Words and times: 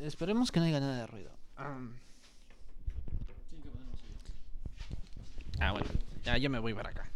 esperemos 0.00 0.50
que 0.50 0.60
no 0.60 0.66
haya 0.66 0.80
nada 0.80 0.96
de 1.00 1.06
ruido. 1.06 1.30
Ah, 5.58 5.72
bueno. 5.72 5.86
Ya, 6.24 6.36
yo 6.36 6.50
me 6.50 6.58
voy 6.58 6.74
para 6.74 6.90
acá. 6.90 7.10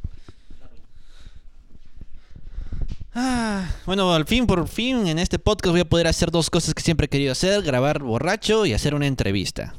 Ah, 3.12 3.69
bueno, 3.87 4.14
al 4.14 4.24
fin, 4.24 4.46
por 4.46 4.69
fin, 4.69 5.06
en 5.08 5.19
este 5.19 5.38
podcast 5.38 5.72
voy 5.72 5.80
a 5.80 5.88
poder 5.88 6.06
hacer 6.06 6.30
dos 6.30 6.48
cosas 6.48 6.74
que 6.74 6.83
siempre 6.83 7.06
he 7.06 7.08
querido 7.08 7.33
hacer. 7.33 7.62
Grabar 7.62 8.03
borracho 8.03 8.66
y 8.66 8.72
hacer 8.72 8.94
una 8.94 9.06
entrevista. 9.06 9.74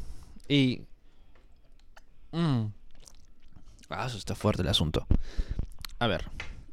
Y... 0.47 0.81
Mm. 2.31 2.65
Ah, 3.89 4.05
eso 4.05 4.17
está 4.17 4.35
fuerte 4.35 4.61
el 4.61 4.67
asunto. 4.67 5.07
A 5.99 6.07
ver. 6.07 6.29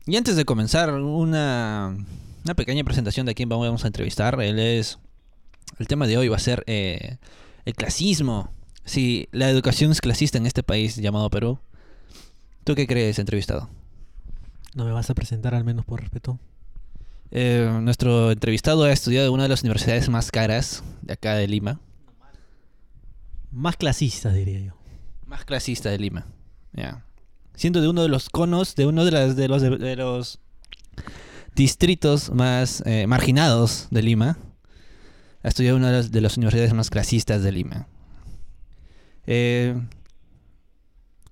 Y 0.07 0.17
antes 0.17 0.37
de 0.37 0.45
comenzar, 0.45 0.93
una, 0.93 1.97
una 2.45 2.55
pequeña 2.55 2.83
presentación 2.85 3.27
de 3.27 3.35
quién 3.35 3.49
vamos 3.49 3.85
a 3.85 3.87
entrevistar. 3.87 4.41
Él 4.41 4.59
es... 4.59 4.99
El 5.79 5.87
tema 5.87 6.07
de 6.07 6.17
hoy 6.19 6.29
va 6.29 6.37
a 6.37 6.41
ser 6.41 6.65
eh, 6.67 7.19
el 7.65 7.75
clasismo. 7.75 8.53
Si 8.85 9.29
la 9.33 9.51
educación 9.51 9.93
es 9.93 10.01
clasista 10.01 10.39
en 10.39 10.47
este 10.47 10.63
país 10.63 10.97
llamado 10.97 11.29
Perú. 11.31 11.59
¿Tú 12.65 12.75
qué 12.75 12.87
crees, 12.87 13.19
entrevistado? 13.19 13.69
¿No 14.75 14.85
me 14.85 14.93
vas 14.93 15.11
a 15.11 15.15
presentar 15.15 15.55
al 15.55 15.65
menos 15.65 15.85
por 15.85 16.01
respeto? 16.01 16.39
Eh, 17.31 17.71
nuestro 17.83 18.31
entrevistado 18.31 18.85
ha 18.85 18.93
estudiado 18.93 19.29
en 19.29 19.35
una 19.35 19.43
de 19.45 19.49
las 19.51 19.63
universidades 19.63 20.09
más 20.09 20.31
caras 20.31 20.83
de 21.03 21.13
acá 21.13 21.35
de 21.35 21.47
Lima. 21.47 21.81
Más 23.51 23.77
clasista, 23.77 24.33
diría 24.33 24.61
yo. 24.61 24.73
Más 25.27 25.45
clasista 25.45 25.91
de 25.91 25.99
Lima. 25.99 26.27
Ya. 26.73 27.05
Siendo 27.55 27.81
de 27.81 27.89
uno 27.89 28.03
de 28.03 28.09
los 28.09 28.31
conos, 28.31 28.75
de 28.77 28.87
uno 28.87 29.05
de, 29.05 29.11
las, 29.11 29.37
de, 29.37 29.49
los, 29.49 29.63
de, 29.63 29.97
los 29.97 30.39
distritos 31.55 32.31
más 32.31 32.83
eh, 32.87 33.07
marginados 33.07 33.89
de 33.91 34.03
Lima. 34.03 34.39
Ha 35.49 35.57
estudiado 35.57 35.79
en 35.79 35.83
una 35.83 35.93
de 35.93 35.97
las, 35.97 36.11
de 36.13 36.21
las 36.21 36.37
universidades 36.37 36.75
más 36.75 36.91
clasistas 36.91 37.43
de 37.43 37.53
Lima. 37.53 37.89
Eh, 39.27 39.81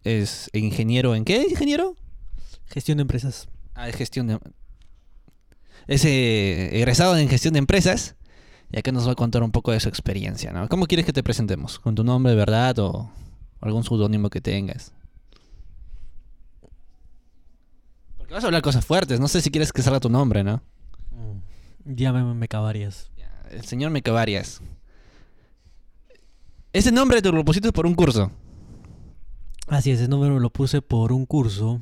es 0.05 0.49
ingeniero 0.55 1.15
en 1.15 1.27
qué, 1.27 1.47
ingeniero? 1.51 1.97
Gestión 2.65 2.97
de 2.97 3.03
empresas. 3.03 3.47
Ah, 3.75 3.85
de 3.85 3.93
gestión 3.93 4.27
de... 4.27 4.39
Es 5.87 6.07
eh, 6.07 6.79
egresado 6.79 7.15
en 7.19 7.29
gestión 7.29 7.53
de 7.53 7.59
empresas. 7.59 8.17
Y 8.73 8.79
acá 8.79 8.91
nos 8.91 9.07
va 9.07 9.13
a 9.13 9.17
contar 9.17 9.43
un 9.43 9.51
poco 9.51 9.71
de 9.73 9.81
su 9.81 9.91
experiencia, 9.91 10.51
¿no? 10.51 10.67
¿Cómo 10.71 10.87
quieres 10.87 11.05
que 11.05 11.13
te 11.13 11.23
presentemos? 11.23 11.79
¿Con 11.79 11.95
tu 11.95 12.03
nombre 12.03 12.31
de 12.31 12.37
verdad 12.39 12.79
o 12.79 13.11
algún 13.61 13.85
pseudónimo 13.85 14.31
que 14.31 14.41
tengas? 14.41 14.95
Porque 18.17 18.33
vas 18.33 18.43
a 18.45 18.47
hablar 18.47 18.63
cosas 18.63 18.87
fuertes. 18.87 19.21
No 19.21 19.29
sé 19.29 19.43
si 19.43 19.51
quieres 19.51 19.75
que 19.75 19.83
salga 19.83 20.01
tu 20.01 20.09
nombre, 20.09 20.43
¿no? 20.43 20.63
Mm, 21.11 21.95
Llámame 21.97 22.33
Mecavarias. 22.33 23.11
El 23.51 23.65
señor 23.65 23.91
Mecavarias. 23.91 24.61
Ese 26.73 26.93
nombre 26.93 27.23
te 27.23 27.33
lo 27.33 27.45
pusiste 27.45 27.73
por 27.73 27.87
un 27.87 27.95
curso. 27.95 28.31
Así 29.67 29.91
es, 29.91 30.01
ese 30.01 30.09
nombre 30.09 30.31
me 30.31 30.41
lo 30.41 30.51
puse 30.51 30.83
por 30.83 31.13
un 31.13 31.27
curso 31.27 31.81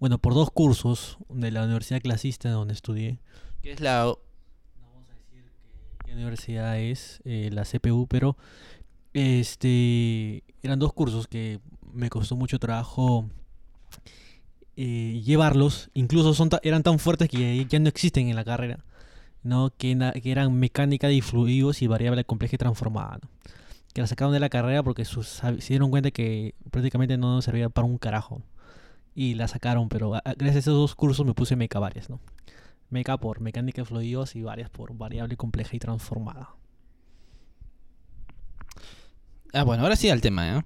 bueno, 0.00 0.16
por 0.18 0.32
dos 0.32 0.50
cursos 0.50 1.18
de 1.28 1.50
la 1.50 1.62
Universidad 1.62 2.00
Clasista 2.00 2.50
donde 2.50 2.72
estudié. 2.72 3.20
¿Qué 3.62 3.70
es 3.72 3.80
la... 3.80 4.04
No 4.04 4.86
vamos 4.94 5.10
a 5.10 5.14
decir 5.14 5.44
qué 6.04 6.14
universidad 6.14 6.80
es, 6.80 7.20
eh, 7.26 7.50
la 7.52 7.64
CPU, 7.64 8.06
pero 8.08 8.38
este 9.12 10.42
eran 10.62 10.78
dos 10.78 10.94
cursos 10.94 11.28
que 11.28 11.60
me 11.92 12.08
costó 12.08 12.34
mucho 12.34 12.58
trabajo 12.58 13.28
eh, 14.76 15.20
llevarlos. 15.22 15.90
Incluso 15.92 16.32
son 16.32 16.48
eran 16.62 16.82
tan 16.82 16.98
fuertes 16.98 17.28
que 17.28 17.66
ya 17.66 17.78
no 17.78 17.88
existen 17.90 18.30
en 18.30 18.36
la 18.36 18.44
carrera. 18.44 18.82
¿No? 19.42 19.70
Que, 19.76 19.96
eran 20.24 20.54
mecánica 20.54 21.08
de 21.08 21.22
fluidos 21.22 21.82
y 21.82 21.86
variable 21.86 22.24
compleja 22.24 22.56
y 22.56 22.58
transformada. 22.58 23.20
Que 23.92 24.00
la 24.00 24.06
sacaron 24.06 24.32
de 24.32 24.40
la 24.40 24.48
carrera 24.48 24.82
porque 24.82 25.04
sus, 25.04 25.26
se 25.28 25.68
dieron 25.68 25.90
cuenta 25.90 26.10
que 26.10 26.54
prácticamente 26.70 27.16
no 27.18 27.42
servía 27.42 27.68
para 27.68 27.86
un 27.86 27.98
carajo 27.98 28.42
y 29.14 29.34
la 29.34 29.48
sacaron, 29.48 29.88
pero 29.88 30.10
gracias 30.10 30.56
a 30.56 30.58
esos 30.60 30.74
dos 30.74 30.94
cursos 30.94 31.26
me 31.26 31.34
puse 31.34 31.56
meca 31.56 31.78
varias, 31.78 32.08
¿no? 32.08 32.20
Meca 32.88 33.18
por 33.18 33.40
mecánica 33.40 33.82
de 33.82 33.86
fluidos 33.86 34.36
y 34.36 34.42
varias 34.42 34.70
por 34.70 34.96
variable 34.96 35.36
compleja 35.36 35.76
y 35.76 35.78
transformada. 35.78 36.54
Ah, 39.52 39.64
bueno, 39.64 39.82
ahora 39.82 39.96
sí 39.96 40.08
al 40.10 40.20
tema, 40.20 40.58
¿eh? 40.58 40.62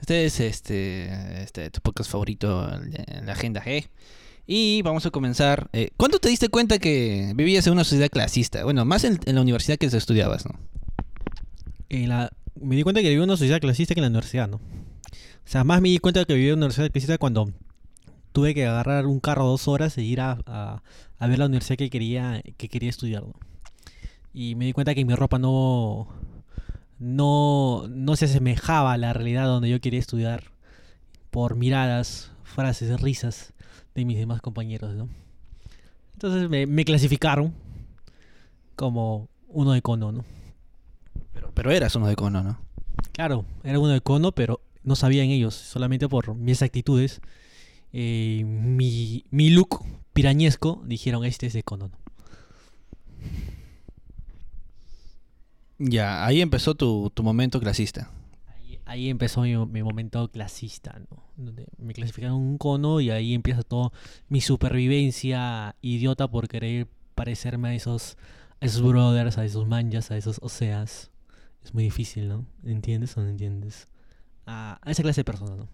Este 0.00 0.26
es 0.26 0.40
este, 0.40 1.42
este 1.42 1.70
tu 1.70 1.80
podcast 1.80 2.10
favorito 2.10 2.68
la 3.22 3.32
agenda 3.32 3.62
G. 3.62 3.88
Y 4.46 4.82
vamos 4.82 5.04
a 5.06 5.10
comenzar. 5.10 5.68
Eh, 5.72 5.90
¿Cuándo 5.96 6.18
te 6.18 6.28
diste 6.28 6.48
cuenta 6.48 6.78
que 6.78 7.32
vivías 7.34 7.66
en 7.66 7.72
una 7.72 7.84
sociedad 7.84 8.08
clasista? 8.08 8.62
Bueno, 8.62 8.84
más 8.84 9.02
en, 9.04 9.18
la 9.24 9.40
universidad 9.40 9.76
que 9.76 9.86
estudiabas, 9.86 10.46
¿no? 10.46 10.54
Me 11.88 12.76
di 12.76 12.82
cuenta 12.82 13.00
que 13.00 13.08
vivía 13.08 13.22
en 13.22 13.30
una 13.30 13.36
sociedad 13.36 13.60
clasista 13.60 13.94
que 13.94 14.00
en 14.00 14.04
la 14.04 14.08
universidad, 14.08 14.48
¿no? 14.48 14.56
O 14.56 15.48
sea, 15.48 15.64
más 15.64 15.80
me 15.80 15.88
di 15.88 15.98
cuenta 15.98 16.24
que 16.24 16.34
vivía 16.34 16.52
en 16.52 16.58
una 16.58 16.66
universidad 16.66 16.90
clasista 16.90 17.18
cuando 17.18 17.52
tuve 18.32 18.54
que 18.54 18.66
agarrar 18.66 19.06
un 19.06 19.18
carro 19.18 19.46
dos 19.46 19.66
horas 19.66 19.98
e 19.98 20.02
ir 20.02 20.20
a, 20.20 20.38
a, 20.46 21.26
ver 21.26 21.38
la 21.38 21.46
universidad 21.46 21.76
que 21.76 21.90
quería, 21.90 22.42
que 22.56 22.68
quería 22.68 22.90
estudiar. 22.90 23.24
Y 24.32 24.54
me 24.54 24.66
di 24.66 24.72
cuenta 24.72 24.94
que 24.94 25.04
mi 25.04 25.14
ropa 25.14 25.38
no, 25.38 26.08
no, 26.98 27.86
no 27.88 28.16
se 28.16 28.26
asemejaba 28.26 28.92
a 28.92 28.98
la 28.98 29.12
realidad 29.12 29.46
donde 29.46 29.70
yo 29.70 29.80
quería 29.80 30.00
estudiar 30.00 30.52
por 31.30 31.56
miradas, 31.56 32.30
frases, 32.44 33.00
risas 33.00 33.52
de 34.00 34.04
mis 34.04 34.18
demás 34.18 34.40
compañeros. 34.40 34.94
¿no? 34.94 35.08
Entonces 36.14 36.48
me, 36.48 36.66
me 36.66 36.84
clasificaron 36.84 37.54
como 38.76 39.28
uno 39.48 39.72
de 39.72 39.82
cono, 39.82 40.12
¿no? 40.12 40.24
Pero, 41.32 41.50
pero 41.52 41.70
eras 41.70 41.96
uno 41.96 42.06
de 42.06 42.16
cono, 42.16 42.42
¿no? 42.42 42.58
Claro, 43.12 43.44
era 43.64 43.78
uno 43.78 43.88
de 43.88 44.00
cono, 44.00 44.32
pero 44.32 44.60
no 44.82 44.96
sabían 44.96 45.28
ellos, 45.28 45.54
solamente 45.54 46.08
por 46.08 46.34
mis 46.34 46.62
actitudes, 46.62 47.20
eh, 47.92 48.44
mi, 48.44 49.24
mi, 49.30 49.50
look 49.50 49.84
pirañesco, 50.12 50.82
dijeron, 50.86 51.24
este 51.24 51.46
es 51.46 51.52
de 51.52 51.62
Cono. 51.62 51.90
Ya, 55.78 56.24
ahí 56.24 56.40
empezó 56.40 56.74
tu, 56.74 57.12
momento 57.22 57.60
clasista. 57.60 58.10
Ahí, 58.86 59.10
empezó 59.10 59.42
mi, 59.42 59.82
momento 59.82 60.30
clasista, 60.30 60.98
¿no? 61.10 61.24
Donde 61.36 61.66
me 61.76 61.92
clasificaron 61.92 62.36
un 62.36 62.56
cono 62.56 63.00
y 63.00 63.10
ahí 63.10 63.34
empieza 63.34 63.62
todo 63.62 63.92
mi 64.28 64.40
supervivencia 64.40 65.76
idiota 65.82 66.28
por 66.28 66.48
querer 66.48 66.88
parecerme 67.14 67.68
a 67.70 67.74
esos, 67.74 68.16
a 68.60 68.66
esos 68.66 68.82
brothers, 68.82 69.38
a 69.38 69.44
esos 69.44 69.66
manjas, 69.66 70.10
a 70.10 70.16
esos 70.16 70.38
oseas. 70.40 71.10
Es 71.64 71.74
muy 71.74 71.84
difícil, 71.84 72.28
¿no? 72.28 72.46
¿Entiendes 72.64 73.16
o 73.16 73.22
no 73.22 73.28
entiendes? 73.28 73.88
a, 74.46 74.80
esa 74.86 75.02
clase 75.02 75.20
de 75.20 75.24
personas, 75.24 75.58
¿no? 75.58 75.68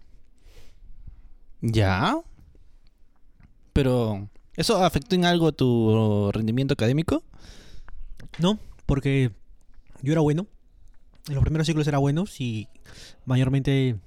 Ya. 1.61 2.17
Pero, 3.71 4.27
¿eso 4.55 4.83
afectó 4.83 5.15
en 5.15 5.25
algo 5.25 5.51
tu 5.51 6.31
rendimiento 6.33 6.73
académico? 6.73 7.23
No, 8.39 8.59
porque 8.85 9.31
yo 10.01 10.11
era 10.11 10.21
bueno. 10.21 10.47
En 11.27 11.35
los 11.35 11.43
primeros 11.43 11.67
ciclos 11.67 11.87
era 11.87 11.97
bueno. 11.97 12.25
Si 12.25 12.67
mayormente 13.25 13.97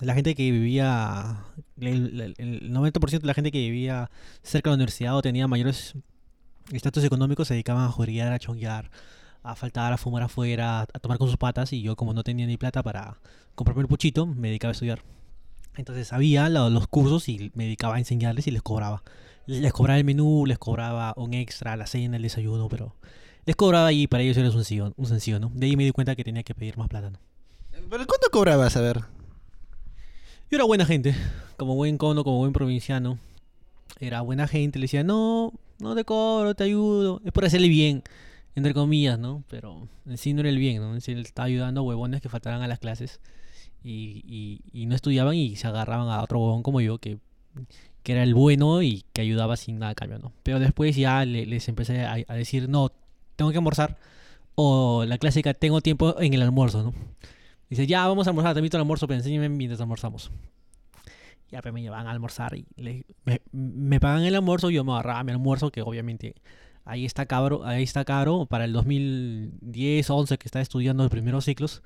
la 0.00 0.14
gente 0.14 0.34
que 0.34 0.50
vivía, 0.50 1.44
el, 1.80 2.36
90% 2.72 3.20
de 3.20 3.26
la 3.26 3.34
gente 3.34 3.50
que 3.50 3.58
vivía 3.58 4.10
cerca 4.42 4.70
de 4.70 4.72
la 4.72 4.76
universidad 4.76 5.16
o 5.16 5.22
tenía 5.22 5.48
mayores 5.48 5.94
estatus 6.72 7.04
económicos 7.04 7.48
se 7.48 7.54
dedicaban 7.54 7.84
a 7.84 7.90
jodear, 7.90 8.32
a 8.32 8.38
chonguear, 8.38 8.90
a 9.42 9.54
faltar, 9.54 9.92
a 9.92 9.98
fumar 9.98 10.22
afuera, 10.22 10.82
a 10.82 10.98
tomar 10.98 11.18
con 11.18 11.28
sus 11.28 11.36
patas. 11.36 11.72
Y 11.72 11.82
yo, 11.82 11.96
como 11.96 12.14
no 12.14 12.22
tenía 12.22 12.46
ni 12.46 12.56
plata 12.56 12.82
para 12.82 13.18
comprarme 13.54 13.82
el 13.82 13.88
puchito, 13.88 14.26
me 14.26 14.48
dedicaba 14.48 14.70
a 14.70 14.72
estudiar. 14.72 15.02
Entonces 15.76 16.12
había 16.12 16.48
los 16.48 16.86
cursos 16.86 17.28
y 17.28 17.50
me 17.54 17.64
dedicaba 17.64 17.96
a 17.96 17.98
enseñarles 17.98 18.46
y 18.46 18.52
les 18.52 18.62
cobraba. 18.62 19.02
Les 19.46 19.72
cobraba 19.72 19.98
el 19.98 20.04
menú, 20.04 20.46
les 20.46 20.58
cobraba 20.58 21.12
un 21.16 21.34
extra, 21.34 21.76
la 21.76 21.86
cena, 21.86 22.16
el 22.16 22.22
desayuno, 22.22 22.68
pero 22.68 22.94
les 23.46 23.56
cobraba 23.56 23.92
y 23.92 24.06
para 24.06 24.22
ellos 24.22 24.36
era 24.36 24.48
un 24.48 24.52
sencillo, 24.52 24.92
un 24.96 25.06
sencillo, 25.06 25.40
¿no? 25.40 25.50
De 25.54 25.66
ahí 25.66 25.76
me 25.76 25.84
di 25.84 25.92
cuenta 25.92 26.16
que 26.16 26.24
tenía 26.24 26.42
que 26.42 26.54
pedir 26.54 26.76
más 26.76 26.88
plata, 26.88 27.10
¿no? 27.10 27.18
¿Pero 27.70 28.06
cuánto 28.06 28.30
cobrabas, 28.30 28.76
a 28.76 28.80
ver? 28.80 29.00
Yo 30.50 30.56
era 30.56 30.64
buena 30.64 30.86
gente, 30.86 31.14
como 31.56 31.74
buen 31.74 31.98
cono, 31.98 32.24
como 32.24 32.38
buen 32.38 32.52
provinciano. 32.52 33.18
Era 34.00 34.20
buena 34.20 34.46
gente, 34.46 34.78
le 34.78 34.84
decía, 34.84 35.04
no, 35.04 35.52
no 35.78 35.94
te 35.94 36.04
cobro, 36.04 36.54
te 36.54 36.64
ayudo. 36.64 37.20
Es 37.24 37.32
por 37.32 37.44
hacerle 37.44 37.68
bien 37.68 38.02
entre 38.54 38.74
comillas, 38.74 39.18
¿no? 39.18 39.42
Pero 39.48 39.88
en 40.06 40.18
sí 40.18 40.32
no 40.32 40.40
era 40.40 40.48
el 40.48 40.58
bien, 40.58 40.80
¿no? 40.80 40.94
En 40.94 41.00
sí 41.00 41.12
él 41.12 41.20
estaba 41.20 41.46
ayudando 41.46 41.80
a 41.80 41.84
huevones 41.84 42.20
que 42.20 42.28
faltaban 42.28 42.62
a 42.62 42.68
las 42.68 42.78
clases 42.78 43.20
y, 43.82 44.60
y, 44.72 44.86
no 44.86 44.94
estudiaban 44.94 45.34
y 45.34 45.56
se 45.56 45.66
agarraban 45.66 46.08
a 46.08 46.22
otro 46.22 46.38
huevón 46.38 46.62
como 46.62 46.80
yo 46.80 46.98
que, 46.98 47.18
que 48.02 48.12
era 48.12 48.22
el 48.22 48.34
bueno 48.34 48.82
y 48.82 49.04
que 49.12 49.22
ayudaba 49.22 49.56
sin 49.56 49.78
nada 49.78 49.92
a 49.92 49.94
cambio, 49.94 50.18
¿no? 50.18 50.32
Pero 50.42 50.60
después 50.60 50.96
ya 50.96 51.24
les 51.24 51.68
empecé 51.68 52.04
a, 52.04 52.34
decir, 52.34 52.68
no, 52.68 52.92
tengo 53.36 53.50
que 53.50 53.58
almorzar 53.58 53.98
o 54.54 55.04
la 55.06 55.18
clásica, 55.18 55.54
tengo 55.54 55.80
tiempo 55.80 56.20
en 56.20 56.34
el 56.34 56.42
almuerzo, 56.42 56.82
¿no? 56.82 56.94
Dice, 57.70 57.86
ya, 57.86 58.06
vamos 58.06 58.26
a 58.26 58.30
almorzar, 58.30 58.54
te 58.54 58.60
invito 58.60 58.76
al 58.76 58.82
almuerzo, 58.82 59.06
pero 59.06 59.18
enséñame 59.18 59.48
mientras 59.48 59.80
almorzamos. 59.80 60.30
Ya, 61.50 61.62
pues 61.62 61.74
me 61.74 61.82
llevan 61.82 62.06
a 62.06 62.10
almorzar 62.10 62.56
y 62.56 62.66
me, 62.76 63.40
me 63.52 64.00
pagan 64.00 64.24
el 64.24 64.34
almuerzo, 64.34 64.70
yo 64.70 64.84
me 64.84 64.92
agarraba 64.92 65.24
mi 65.24 65.32
almuerzo, 65.32 65.70
que 65.70 65.82
obviamente 65.82 66.34
Ahí 66.86 67.06
está 67.06 67.24
caro, 67.26 67.64
ahí 67.64 67.82
está 67.82 68.04
caro. 68.04 68.46
Para 68.46 68.64
el 68.64 68.72
2010 68.72 70.10
11 70.10 70.38
que 70.38 70.48
está 70.48 70.60
estudiando 70.60 71.02
los 71.02 71.10
primeros 71.10 71.44
ciclos, 71.44 71.82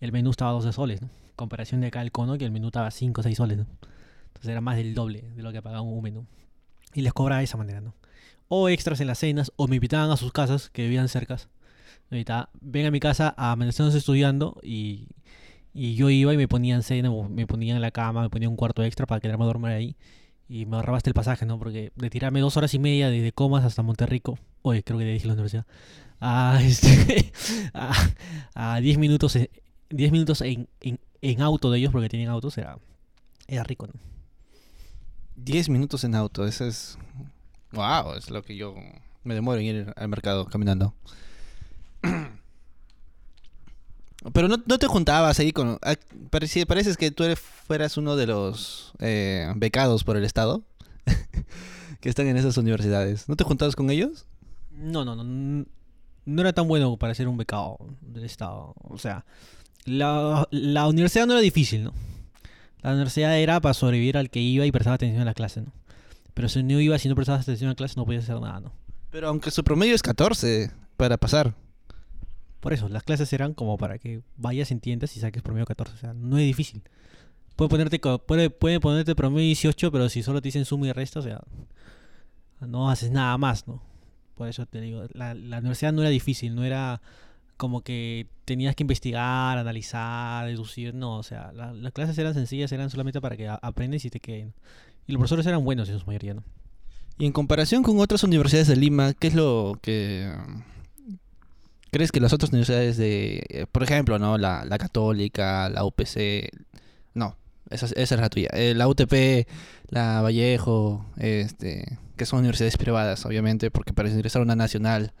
el 0.00 0.12
menú 0.12 0.30
estaba 0.30 0.50
a 0.50 0.54
12 0.54 0.72
soles, 0.72 1.00
¿no? 1.00 1.08
Comparación 1.36 1.80
de 1.80 1.86
acá 1.86 2.02
el 2.02 2.12
cono, 2.12 2.36
que 2.36 2.44
el 2.44 2.50
menú 2.50 2.66
estaba 2.66 2.88
a 2.88 2.90
5 2.90 3.20
o 3.20 3.24
6 3.24 3.36
soles, 3.36 3.58
¿no? 3.58 3.66
Entonces 4.26 4.50
era 4.50 4.60
más 4.60 4.76
del 4.76 4.94
doble 4.94 5.22
de 5.34 5.42
lo 5.42 5.52
que 5.52 5.62
pagaba 5.62 5.80
un 5.82 6.02
menú. 6.02 6.26
Y 6.94 7.00
les 7.00 7.12
cobraba 7.14 7.38
de 7.38 7.44
esa 7.44 7.56
manera, 7.56 7.80
¿no? 7.80 7.94
O 8.54 8.68
extras 8.68 9.00
en 9.00 9.06
las 9.06 9.18
cenas, 9.18 9.50
o 9.56 9.66
me 9.66 9.76
invitaban 9.76 10.10
a 10.10 10.18
sus 10.18 10.30
casas, 10.30 10.68
que 10.68 10.82
vivían 10.82 11.08
cercas. 11.08 11.48
Me 12.10 12.18
invitaban, 12.18 12.48
ven 12.60 12.84
a 12.84 12.90
mi 12.90 13.00
casa 13.00 13.32
a 13.38 13.52
amanecernos 13.52 13.94
estudiando 13.94 14.58
y, 14.62 15.08
y 15.72 15.94
yo 15.94 16.10
iba 16.10 16.34
y 16.34 16.36
me 16.36 16.48
ponían 16.48 16.82
cena, 16.82 17.10
me 17.30 17.46
ponían 17.46 17.76
en 17.76 17.80
la 17.82 17.92
cama, 17.92 18.20
me 18.20 18.28
ponían 18.28 18.50
un 18.50 18.56
cuarto 18.58 18.82
extra 18.84 19.06
para 19.06 19.22
quedarme 19.22 19.44
a 19.44 19.46
dormir 19.46 19.70
ahí. 19.72 19.96
Y 20.50 20.66
me 20.66 20.76
ahorraba 20.76 20.98
hasta 20.98 21.08
el 21.08 21.14
pasaje, 21.14 21.46
¿no? 21.46 21.58
Porque 21.58 21.92
de 21.96 22.10
tirarme 22.10 22.40
dos 22.40 22.58
horas 22.58 22.74
y 22.74 22.78
media 22.78 23.08
desde 23.08 23.32
Comas 23.32 23.64
hasta 23.64 23.82
Monterrico, 23.82 24.38
oye, 24.60 24.82
creo 24.82 24.98
que 24.98 25.06
le 25.06 25.12
dije 25.14 25.26
la 25.26 25.32
universidad, 25.32 25.64
a, 26.20 26.58
este, 26.62 27.32
a, 28.54 28.80
10 28.82 28.98
minutos, 28.98 29.34
en- 29.36 29.48
10 29.88 30.12
minutos 30.12 30.42
en, 30.42 30.68
en, 30.82 31.00
en 31.22 31.40
auto 31.40 31.70
de 31.70 31.78
ellos, 31.78 31.90
porque 31.90 32.10
tienen 32.10 32.28
autos, 32.28 32.58
era, 32.58 32.76
era 33.48 33.64
rico, 33.64 33.86
¿no? 33.86 33.94
10 35.36 35.70
minutos 35.70 36.04
en 36.04 36.14
auto, 36.14 36.46
eso 36.46 36.66
es... 36.66 36.98
Wow, 37.72 38.14
es 38.14 38.30
lo 38.30 38.42
que 38.42 38.56
yo 38.56 38.74
me 39.24 39.34
demoro 39.34 39.58
en 39.60 39.66
ir 39.66 39.92
al 39.96 40.08
mercado 40.08 40.46
caminando. 40.46 40.94
Pero 44.32 44.46
no, 44.48 44.56
no 44.66 44.78
te 44.78 44.86
juntabas 44.86 45.38
ahí 45.40 45.50
con... 45.52 45.78
ah, 45.82 45.94
pareci- 46.30 46.64
pareces 46.66 46.96
que 46.96 47.10
tú 47.10 47.24
eres, 47.24 47.40
fueras 47.40 47.96
uno 47.96 48.14
de 48.14 48.26
los 48.28 48.92
eh, 49.00 49.52
becados 49.56 50.04
por 50.04 50.16
el 50.16 50.24
Estado 50.24 50.62
que 52.00 52.08
están 52.08 52.28
en 52.28 52.36
esas 52.36 52.56
universidades. 52.56 53.28
¿No 53.28 53.34
te 53.34 53.42
juntabas 53.44 53.74
con 53.74 53.90
ellos? 53.90 54.26
No, 54.70 55.04
no, 55.04 55.16
no. 55.16 55.66
No 56.24 56.40
era 56.40 56.52
tan 56.52 56.68
bueno 56.68 56.96
para 56.98 57.14
ser 57.16 57.26
un 57.26 57.36
becado 57.36 57.78
del 58.00 58.22
Estado. 58.24 58.74
O 58.84 58.96
sea, 58.96 59.24
la, 59.86 60.46
la 60.52 60.86
universidad 60.86 61.26
no 61.26 61.32
era 61.32 61.42
difícil, 61.42 61.82
¿no? 61.82 61.92
La 62.82 62.90
universidad 62.92 63.36
era 63.38 63.60
para 63.60 63.74
sobrevivir 63.74 64.16
al 64.16 64.30
que 64.30 64.38
iba 64.38 64.64
y 64.64 64.70
prestaba 64.72 64.94
atención 64.94 65.22
a 65.22 65.24
la 65.24 65.34
clase, 65.34 65.62
¿no? 65.62 65.72
Pero 66.34 66.48
si 66.48 66.62
no 66.62 66.80
iba, 66.80 66.98
si 66.98 67.08
no 67.08 67.14
prestabas 67.14 67.42
atención 67.42 67.68
a 67.68 67.72
la 67.72 67.76
clase, 67.76 67.94
no 67.96 68.04
podías 68.06 68.24
hacer 68.24 68.40
nada, 68.40 68.60
¿no? 68.60 68.72
Pero 69.10 69.28
aunque 69.28 69.50
su 69.50 69.62
promedio 69.62 69.94
es 69.94 70.02
14 70.02 70.70
para 70.96 71.16
pasar. 71.18 71.54
Por 72.60 72.72
eso, 72.72 72.88
las 72.88 73.02
clases 73.02 73.32
eran 73.32 73.54
como 73.54 73.76
para 73.76 73.98
que 73.98 74.22
vayas, 74.36 74.70
entiendas 74.70 75.16
y 75.16 75.20
saques 75.20 75.42
promedio 75.42 75.66
14. 75.66 75.94
O 75.94 75.98
sea, 75.98 76.14
no 76.14 76.38
es 76.38 76.44
difícil. 76.44 76.82
Puede 77.56 77.68
ponerte, 77.68 77.98
puede, 77.98 78.50
puede 78.50 78.80
ponerte 78.80 79.14
promedio 79.14 79.46
18, 79.46 79.92
pero 79.92 80.08
si 80.08 80.22
solo 80.22 80.40
te 80.40 80.48
dicen 80.48 80.64
suma 80.64 80.86
y 80.86 80.92
resta, 80.92 81.18
o 81.20 81.22
sea, 81.22 81.40
no 82.60 82.88
haces 82.90 83.10
nada 83.10 83.36
más, 83.36 83.66
¿no? 83.66 83.82
Por 84.36 84.48
eso 84.48 84.64
te 84.66 84.80
digo, 84.80 85.04
la, 85.12 85.34
la 85.34 85.58
universidad 85.58 85.92
no 85.92 86.00
era 86.02 86.10
difícil, 86.10 86.54
no 86.54 86.64
era 86.64 87.02
como 87.56 87.82
que 87.82 88.26
tenías 88.44 88.74
que 88.74 88.82
investigar, 88.84 89.58
analizar, 89.58 90.46
deducir, 90.46 90.94
no, 90.94 91.18
o 91.18 91.22
sea, 91.22 91.52
la- 91.52 91.72
las 91.72 91.92
clases 91.92 92.16
eran 92.18 92.34
sencillas, 92.34 92.72
eran 92.72 92.90
solamente 92.90 93.20
para 93.20 93.36
que 93.36 93.48
aprendes 93.48 94.04
y 94.04 94.10
te 94.10 94.20
queden. 94.20 94.54
Y 95.06 95.12
los 95.12 95.18
profesores 95.20 95.46
eran 95.46 95.64
buenos 95.64 95.88
en 95.88 95.98
su 95.98 96.06
mayoría, 96.06 96.34
¿no? 96.34 96.44
Y 97.18 97.26
en 97.26 97.32
comparación 97.32 97.82
con 97.82 97.98
otras 97.98 98.22
universidades 98.24 98.68
de 98.68 98.76
Lima, 98.76 99.12
¿qué 99.14 99.28
es 99.28 99.34
lo 99.34 99.78
que 99.82 100.32
crees 101.90 102.10
que 102.10 102.20
las 102.20 102.32
otras 102.32 102.50
universidades 102.50 102.96
de, 102.96 103.44
eh, 103.48 103.66
por 103.70 103.82
ejemplo, 103.82 104.18
no, 104.18 104.38
la, 104.38 104.64
la 104.64 104.78
Católica, 104.78 105.68
la 105.68 105.84
UPC, 105.84 106.48
no, 107.14 107.36
esa, 107.70 107.86
es- 107.86 107.92
esa 107.96 108.14
es 108.14 108.20
la 108.20 108.30
tuya, 108.30 108.48
eh, 108.54 108.74
la 108.74 108.88
UTP, 108.88 109.46
la 109.88 110.22
Vallejo, 110.22 111.04
este, 111.18 111.98
que 112.16 112.24
son 112.26 112.38
universidades 112.40 112.76
privadas, 112.78 113.26
obviamente, 113.26 113.70
porque 113.70 113.92
para 113.92 114.08
ingresar 114.08 114.40
a 114.40 114.44
una 114.44 114.56
nacional 114.56 115.12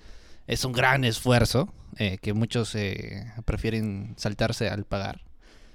es 0.46 0.64
un 0.64 0.72
gran 0.72 1.04
esfuerzo 1.04 1.72
eh, 1.98 2.18
que 2.22 2.32
muchos 2.32 2.74
eh, 2.74 3.26
prefieren 3.44 4.14
saltarse 4.16 4.68
al 4.70 4.84
pagar. 4.84 5.20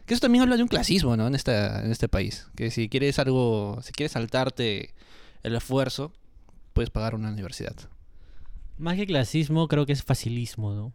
Que 0.07 0.13
eso 0.13 0.21
también 0.21 0.41
habla 0.41 0.55
de 0.55 0.63
un 0.63 0.69
clasismo, 0.69 1.17
¿no? 1.17 1.27
En 1.27 1.35
esta, 1.35 1.83
en 1.83 1.91
este 1.91 2.07
país, 2.07 2.47
que 2.55 2.71
si 2.71 2.87
quieres 2.87 3.19
algo, 3.19 3.77
si 3.83 3.91
quieres 3.91 4.13
saltarte 4.13 4.93
el 5.43 5.53
esfuerzo, 5.53 6.13
puedes 6.71 6.89
pagar 6.89 7.13
una 7.13 7.29
universidad. 7.29 7.75
Más 8.77 8.95
que 8.95 9.05
clasismo, 9.05 9.67
creo 9.67 9.85
que 9.85 9.91
es 9.91 10.03
facilismo, 10.03 10.73
¿no? 10.73 10.93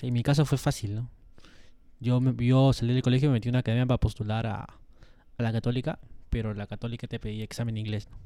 En 0.00 0.14
mi 0.14 0.22
caso 0.22 0.46
fue 0.46 0.56
fácil, 0.56 0.94
¿no? 0.94 1.10
Yo, 2.00 2.22
yo 2.38 2.72
salí 2.72 2.94
del 2.94 3.02
colegio 3.02 3.26
y 3.26 3.28
me 3.28 3.34
metí 3.34 3.48
en 3.48 3.52
una 3.52 3.60
academia 3.60 3.84
para 3.84 3.98
postular 3.98 4.46
a, 4.46 4.66
la 5.36 5.52
católica, 5.52 5.98
pero 6.30 6.54
la 6.54 6.66
católica 6.66 7.06
te 7.06 7.20
pedía 7.20 7.44
examen 7.44 7.74
de 7.74 7.82
inglés, 7.82 8.08
¿no? 8.08 8.16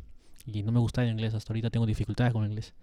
Y 0.46 0.62
no 0.62 0.70
me 0.70 0.78
gustaba 0.78 1.04
el 1.04 1.12
inglés, 1.12 1.34
hasta 1.34 1.52
ahorita 1.52 1.70
tengo 1.70 1.86
dificultades 1.86 2.32
con 2.32 2.44
el 2.44 2.50
inglés. 2.50 2.74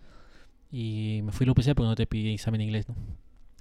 Y 0.74 1.22
me 1.24 1.32
fui 1.32 1.46
a 1.46 1.48
la 1.48 1.52
UPC 1.54 1.68
porque 1.68 1.88
no 1.88 1.96
te 1.96 2.06
pedía 2.06 2.34
examen 2.34 2.58
de 2.60 2.66
inglés, 2.66 2.90
¿no? 2.90 2.96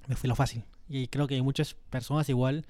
Me 0.09 0.17
fui 0.17 0.29
lo 0.29 0.35
fácil. 0.35 0.65
Y 0.89 1.07
creo 1.07 1.29
que 1.29 1.37
hay 1.37 1.43
muchas 1.43 1.75
personas 1.91 2.29
igual 2.29 2.67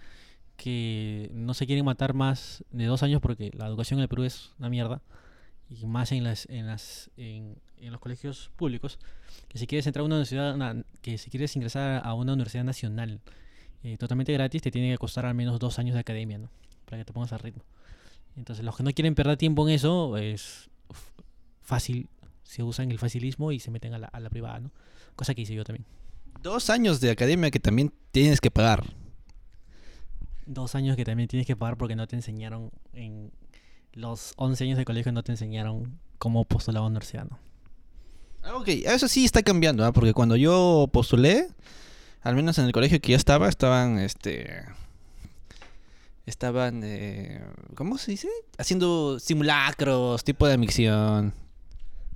que 0.56 1.30
no 1.32 1.54
se 1.54 1.66
quieren 1.66 1.84
matar 1.84 2.14
más 2.14 2.64
de 2.70 2.86
dos 2.86 3.02
años 3.02 3.20
porque 3.20 3.50
la 3.54 3.66
educación 3.66 3.98
en 3.98 4.02
el 4.02 4.08
Perú 4.08 4.24
es 4.24 4.52
una 4.58 4.68
mierda. 4.68 5.02
Y 5.68 5.84
más 5.86 6.12
en 6.12 6.22
las, 6.22 6.46
en 6.48 6.66
las, 6.66 7.10
en, 7.16 7.56
los 7.80 8.00
colegios 8.00 8.50
públicos 8.56 8.98
que 9.48 9.58
si 9.58 9.66
quieres 9.66 9.86
entrar 9.86 10.02
a 10.02 10.06
una 10.06 10.14
universidad, 10.14 10.76
que 11.02 11.18
si 11.18 11.28
quieres 11.28 11.54
ingresar 11.56 12.02
a 12.04 12.14
una 12.14 12.32
universidad 12.32 12.64
nacional 12.64 13.20
eh, 13.82 13.96
totalmente 13.98 14.32
gratis, 14.32 14.62
te 14.62 14.70
tiene 14.70 14.90
que 14.92 14.98
costar 14.98 15.26
al 15.26 15.34
menos 15.34 15.58
dos 15.58 15.78
años 15.78 15.94
de 15.94 16.00
academia, 16.00 16.38
¿no? 16.38 16.50
Para 16.84 16.98
que 16.98 17.04
te 17.04 17.12
pongas 17.12 17.32
al 17.32 17.40
ritmo. 17.40 17.64
Entonces, 18.36 18.64
los 18.64 18.76
que 18.76 18.82
no 18.82 18.92
quieren 18.92 19.14
perder 19.14 19.36
tiempo 19.36 19.68
en 19.68 19.74
eso, 19.74 20.16
es 20.16 20.70
fácil, 21.62 22.08
se 22.44 22.62
usan 22.62 22.90
el 22.90 22.98
facilismo 22.98 23.50
y 23.50 23.58
se 23.58 23.70
meten 23.70 23.94
a 23.94 23.98
la, 23.98 24.06
a 24.06 24.20
la 24.20 24.30
privada, 24.30 24.60
¿no? 24.60 24.70
Cosa 25.16 25.34
que 25.34 25.42
hice 25.42 25.54
yo 25.54 25.64
también. 25.64 25.84
Dos 26.42 26.70
años 26.70 27.00
de 27.00 27.10
academia 27.10 27.50
que 27.50 27.60
también 27.60 27.92
tienes 28.12 28.40
que 28.40 28.50
pagar. 28.50 28.84
Dos 30.46 30.74
años 30.74 30.96
que 30.96 31.04
también 31.04 31.28
tienes 31.28 31.46
que 31.46 31.56
pagar 31.56 31.76
porque 31.76 31.96
no 31.96 32.06
te 32.06 32.16
enseñaron 32.16 32.70
en 32.92 33.32
los 33.92 34.32
11 34.36 34.64
años 34.64 34.78
de 34.78 34.84
colegio, 34.84 35.10
no 35.12 35.22
te 35.22 35.32
enseñaron 35.32 35.98
cómo 36.18 36.44
postular 36.44 36.78
a 36.80 36.82
la 36.84 36.86
universidad, 36.88 37.24
¿no? 37.28 37.38
Ah, 38.42 38.54
Ok, 38.56 38.68
eso 38.68 39.08
sí 39.08 39.24
está 39.24 39.42
cambiando, 39.42 39.84
¿ah? 39.84 39.92
porque 39.92 40.12
cuando 40.14 40.36
yo 40.36 40.88
postulé, 40.92 41.48
al 42.22 42.36
menos 42.36 42.58
en 42.58 42.66
el 42.66 42.72
colegio 42.72 43.00
que 43.00 43.12
yo 43.12 43.16
estaba, 43.16 43.48
estaban, 43.48 43.98
este, 43.98 44.62
estaban, 46.26 46.82
eh, 46.84 47.44
¿cómo 47.74 47.98
se 47.98 48.12
dice? 48.12 48.28
Haciendo 48.58 49.18
simulacros, 49.18 50.24
tipo 50.24 50.46
de 50.46 50.54
admisión. 50.54 51.34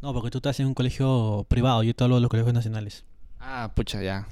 No, 0.03 0.13
porque 0.15 0.31
tú 0.31 0.39
estás 0.39 0.59
en 0.61 0.67
un 0.67 0.75
colegio 0.75 1.45
privado, 1.49 1.83
yo 1.83 1.95
te 1.95 2.05
hablo 2.05 2.17
de 2.17 2.23
los 2.23 2.31
colegios 2.31 2.55
nacionales. 2.55 3.05
Ah, 3.39 3.71
pucha, 3.75 4.03
ya, 4.03 4.27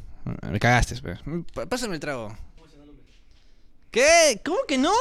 me 0.50 0.58
cagaste, 0.60 0.96
pues. 1.02 1.19
P- 1.55 1.67
Pásame 1.67 1.94
el 1.94 2.00
trago. 2.00 2.34
¿Qué? 3.98 4.40
¿Cómo 4.44 4.58
que 4.69 4.78
no? 4.78 4.93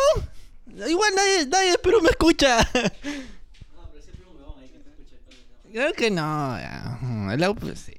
Igual 0.87 1.13
nadie, 1.15 1.45
nadie 1.45 1.71
de 1.71 1.77
Perú 1.77 2.01
me 2.01 2.09
escucha. 2.09 2.67
Creo 5.71 5.93
que 5.93 6.09
no, 6.09 6.57
ya. 6.57 6.97
El 7.31 7.43
au- 7.43 7.55
pues, 7.55 7.77
sí. 7.79 7.93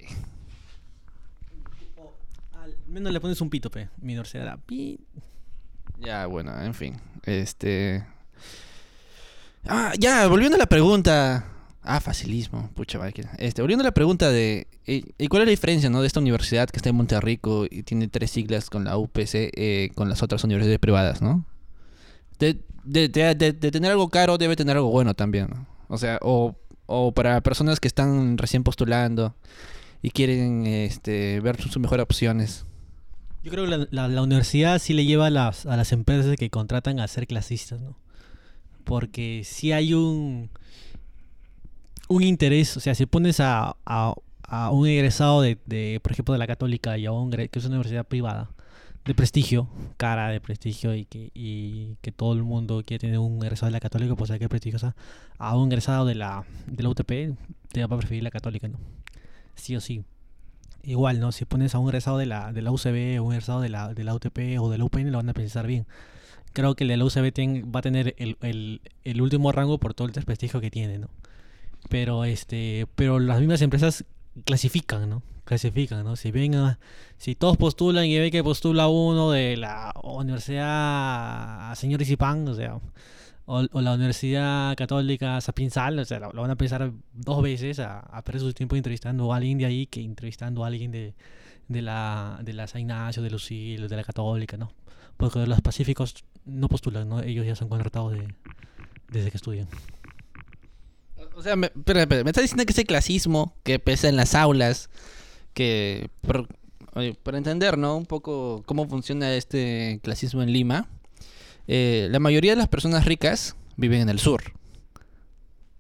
Al 2.55 2.75
menos 2.89 3.13
le 3.13 3.21
pones 3.21 3.41
un 3.41 3.49
pito, 3.51 3.71
pe. 3.71 3.89
Mi 3.99 4.15
universidad 4.15 4.43
era 4.45 4.57
pi. 4.57 4.99
Ya, 6.01 6.27
bueno, 6.27 6.61
en 6.61 6.75
fin. 6.75 7.01
Este. 7.25 8.05
Ah, 9.69 9.93
ya, 9.99 10.27
volviendo 10.27 10.57
a 10.57 10.59
la 10.59 10.67
pregunta. 10.67 11.45
Ah, 11.83 12.01
facilismo, 12.01 12.71
pucha 12.75 12.99
máquina. 12.99 13.31
Este, 13.39 13.63
volviendo 13.63 13.83
a 13.83 13.87
la 13.87 13.93
pregunta 13.95 14.31
de. 14.31 14.67
eh, 14.87 15.05
¿Y 15.17 15.29
cuál 15.29 15.43
es 15.43 15.47
la 15.47 15.51
diferencia, 15.51 15.89
no? 15.89 16.01
De 16.01 16.07
esta 16.07 16.21
universidad 16.21 16.69
que 16.69 16.77
está 16.77 16.91
en 16.91 16.97
Monterrico 16.97 17.67
y 17.71 17.83
tiene 17.83 18.09
tres 18.09 18.31
siglas 18.31 18.69
con 18.69 18.85
la 18.85 18.99
UPC 18.99 19.35
eh, 19.55 19.91
con 19.95 20.09
las 20.09 20.23
otras 20.23 20.45
universidades 20.45 20.81
privadas, 20.81 21.23
¿no? 21.23 21.45
De, 22.39 22.59
tener 23.09 23.91
algo 23.91 24.09
caro 24.09 24.39
debe 24.39 24.57
tener 24.57 24.77
algo 24.77 24.91
bueno 24.91 25.15
también. 25.15 25.67
O 25.89 25.99
sea, 25.99 26.19
o, 26.23 26.55
para 27.15 27.41
personas 27.43 27.81
que 27.81 27.89
están 27.89 28.39
recién 28.39 28.65
postulando 28.65 29.35
y 30.03 30.11
quieren 30.11 30.67
este, 30.67 31.41
ver 31.41 31.61
sus 31.61 31.77
mejores 31.79 32.05
opciones. 32.05 32.65
Yo 33.43 33.51
creo 33.51 33.67
que 33.67 33.89
la, 33.91 34.23
universidad 34.23 34.79
sí 34.79 34.95
le 34.95 35.05
lleva 35.05 35.27
a 35.27 35.31
las, 35.31 35.67
a 35.67 35.77
las 35.77 35.93
empresas 35.93 36.37
que 36.37 36.51
contratan 36.51 37.01
a 37.01 37.09
ser 37.09 37.27
clasistas, 37.27 37.81
¿no? 37.81 37.97
Porque 38.85 39.43
si 39.45 39.73
hay 39.73 39.95
un 39.95 40.51
un 42.09 42.23
interés, 42.23 42.77
o 42.77 42.81
sea, 42.81 42.95
si 42.95 43.07
pones 43.07 43.41
a, 43.41 43.77
a- 43.85 44.15
un 44.71 44.87
egresado 44.89 45.43
de, 45.43 45.59
de, 45.67 46.01
por 46.03 46.13
ejemplo, 46.13 46.33
de 46.33 46.39
la 46.39 46.47
católica 46.47 46.97
y 46.99 47.05
a 47.07 47.13
un 47.13 47.31
que 47.31 47.49
es 47.53 47.65
una 47.67 47.77
universidad 47.77 48.07
privada 48.07 48.51
de 49.05 49.15
prestigio, 49.15 49.69
cara 49.99 50.29
de 50.29 50.41
prestigio 50.41 50.95
y 50.95 51.05
que, 51.05 51.31
y 51.35 51.97
que 52.03 52.13
todo 52.13 52.33
el 52.35 52.43
mundo 52.43 52.83
quiere 52.87 53.01
tener 53.01 53.19
un 53.19 53.43
egresado 53.43 53.67
de 53.69 53.73
la 53.73 53.81
católica, 53.81 54.15
pues 54.17 54.31
hay 54.31 54.39
que 54.39 54.49
prestigiosa, 54.49 54.97
a 55.39 55.57
un 55.57 55.69
egresado 55.71 56.07
de 56.07 56.15
la, 56.15 56.45
de 56.67 56.83
la 56.83 56.89
UTP, 56.91 57.35
te 57.73 57.85
va 57.87 57.97
a 57.97 57.99
preferir 57.99 58.23
la 58.23 58.31
católica, 58.31 58.69
¿no? 58.69 58.79
Sí 59.55 59.77
o 59.77 59.81
sí. 59.81 60.05
Igual, 60.83 61.21
¿no? 61.21 61.33
Si 61.33 61.45
pones 61.45 61.75
a 61.75 61.79
un 61.79 61.89
egresado 61.89 62.19
de 62.19 62.27
la, 62.27 62.53
de 62.53 62.63
la 62.63 62.71
UCB 62.73 63.21
o 63.21 63.25
un 63.25 63.33
egresado 63.35 63.61
de 63.61 63.69
la, 63.69 63.93
de 63.95 64.05
la 64.05 64.15
UTP 64.15 64.59
o 64.61 64.71
de 64.71 64.79
la 64.79 64.85
UPN, 64.85 65.11
lo 65.13 65.19
van 65.19 65.29
a 65.29 65.35
pensar 65.35 65.67
bien. 65.67 65.87
Creo 66.55 66.75
que 66.77 66.85
el 66.85 66.89
de 66.89 66.97
la 66.99 67.05
UCB 67.05 67.65
va 67.75 67.81
a 67.81 67.83
tener 67.83 68.15
el, 68.19 68.37
el- 68.43 68.81
el 69.05 69.21
último 69.23 69.53
rango 69.53 69.79
por 69.79 69.95
todo 69.95 70.09
el 70.09 70.15
desprestigio 70.15 70.61
que 70.61 70.71
tiene, 70.71 70.99
¿no? 70.99 71.09
Pero, 71.89 72.25
este, 72.25 72.87
pero 72.95 73.19
las 73.19 73.41
mismas 73.41 73.63
empresas 73.63 74.05
clasifican, 74.45 75.09
¿no? 75.09 75.23
Clasifican, 75.45 76.05
¿no? 76.05 76.17
Si 76.17 76.31
ven 76.31 76.55
si 77.17 77.35
todos 77.35 77.57
postulan 77.57 78.05
y 78.05 78.19
ve 78.19 78.31
que 78.31 78.45
postula 78.45 78.89
uno 78.89 79.31
de 79.31 79.57
la 79.57 79.95
Universidad 80.03 81.75
Señor 81.75 82.03
Isipán, 82.03 82.47
o 82.49 82.55
sea, 82.55 82.79
o, 83.47 83.65
o 83.73 83.81
la 83.81 83.95
Universidad 83.95 84.77
Católica 84.77 85.41
Sapiensal, 85.41 85.99
o 85.99 86.05
sea, 86.05 86.21
lo, 86.21 86.33
van 86.33 86.51
a 86.51 86.57
pensar 86.57 86.93
dos 87.15 87.43
veces 87.43 87.79
a, 87.81 88.23
perder 88.25 88.43
su 88.43 88.53
tiempo 88.53 88.77
entrevistando 88.77 89.33
a 89.33 89.37
alguien 89.37 89.57
de 89.57 89.65
ahí 89.65 89.87
que 89.87 90.03
entrevistando 90.03 90.65
a 90.65 90.67
alguien 90.67 90.91
de, 90.91 91.15
de 91.69 91.83
la 91.83 92.39
de 92.43 92.53
la 92.53 92.67
San 92.67 92.83
Ignacio, 92.83 93.23
de 93.23 93.31
Lucille, 93.31 93.89
de 93.89 93.97
la 93.97 94.05
Católica, 94.05 94.59
¿no? 94.59 94.71
Porque 95.17 95.47
los 95.47 95.61
pacíficos 95.63 96.25
no 96.45 96.69
postulan, 96.69 97.09
¿no? 97.09 97.23
Ellos 97.23 97.47
ya 97.47 97.57
son 97.57 97.69
contratados 97.71 98.13
de, 98.13 98.29
desde 99.11 99.31
que 99.31 99.39
estudian. 99.39 99.67
O 101.39 101.43
sea, 101.45 101.55
me, 101.55 101.69
espera, 101.69 102.05
me 102.07 102.31
estás 102.31 102.43
diciendo 102.43 102.67
que 102.67 102.73
ese 102.73 102.85
clasismo 102.85 103.55
que 103.63 103.79
pesa 103.79 104.09
en 104.09 104.17
las 104.17 104.35
aulas, 104.35 104.91
que 105.55 106.11
para 107.23 107.39
entender, 107.39 107.79
¿no? 107.79 107.97
Un 107.97 108.07
poco 108.07 108.65
cómo 108.67 108.89
funciona 108.89 109.33
este 109.33 110.01
clasismo 110.03 110.43
en 110.43 110.53
Lima, 110.53 110.89
eh, 111.69 112.09
la 112.11 112.19
mayoría 112.19 112.51
de 112.51 112.57
las 112.57 112.67
personas 112.67 113.05
ricas 113.05 113.55
viven 113.77 114.01
en 114.01 114.09
el 114.09 114.19
sur, 114.19 114.53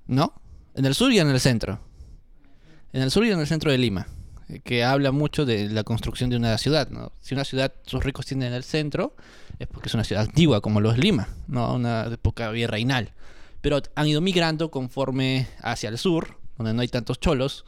¿no? 0.07 0.33
En 0.77 0.85
el 0.85 0.95
sur 0.95 1.11
y 1.11 1.19
en 1.19 1.29
el 1.29 1.41
centro. 1.41 1.81
En 2.93 3.03
el 3.03 3.11
sur 3.11 3.27
y 3.27 3.33
en 3.33 3.41
el 3.41 3.47
centro 3.49 3.73
de 3.73 3.79
Lima, 3.79 4.07
eh, 4.49 4.61
que 4.61 4.85
habla 4.85 5.11
mucho 5.11 5.45
de 5.45 5.69
la 5.71 5.83
construcción 5.83 6.31
de 6.31 6.37
una 6.37 6.57
ciudad, 6.59 6.89
¿no? 6.91 7.11
Si 7.21 7.35
una 7.35 7.45
ciudad, 7.45 7.73
sus 7.85 8.05
ricos 8.05 8.27
tienen 8.27 8.53
el 8.53 8.63
centro, 8.63 9.17
es 9.59 9.67
porque 9.67 9.89
es 9.89 9.95
una 9.95 10.05
ciudad 10.05 10.23
antigua, 10.23 10.61
como 10.61 10.81
lo 10.81 10.93
es 10.93 10.99
Lima, 10.99 11.27
¿no? 11.49 11.75
Una 11.75 12.05
época 12.05 12.49
virreinal 12.53 13.13
pero 13.61 13.81
han 13.95 14.07
ido 14.07 14.21
migrando 14.21 14.71
conforme 14.71 15.49
hacia 15.63 15.89
el 15.89 15.99
sur, 15.99 16.39
donde 16.57 16.75
no 16.75 16.83
hay 16.83 16.89
tantos 16.89 17.21
cholos. 17.21 17.65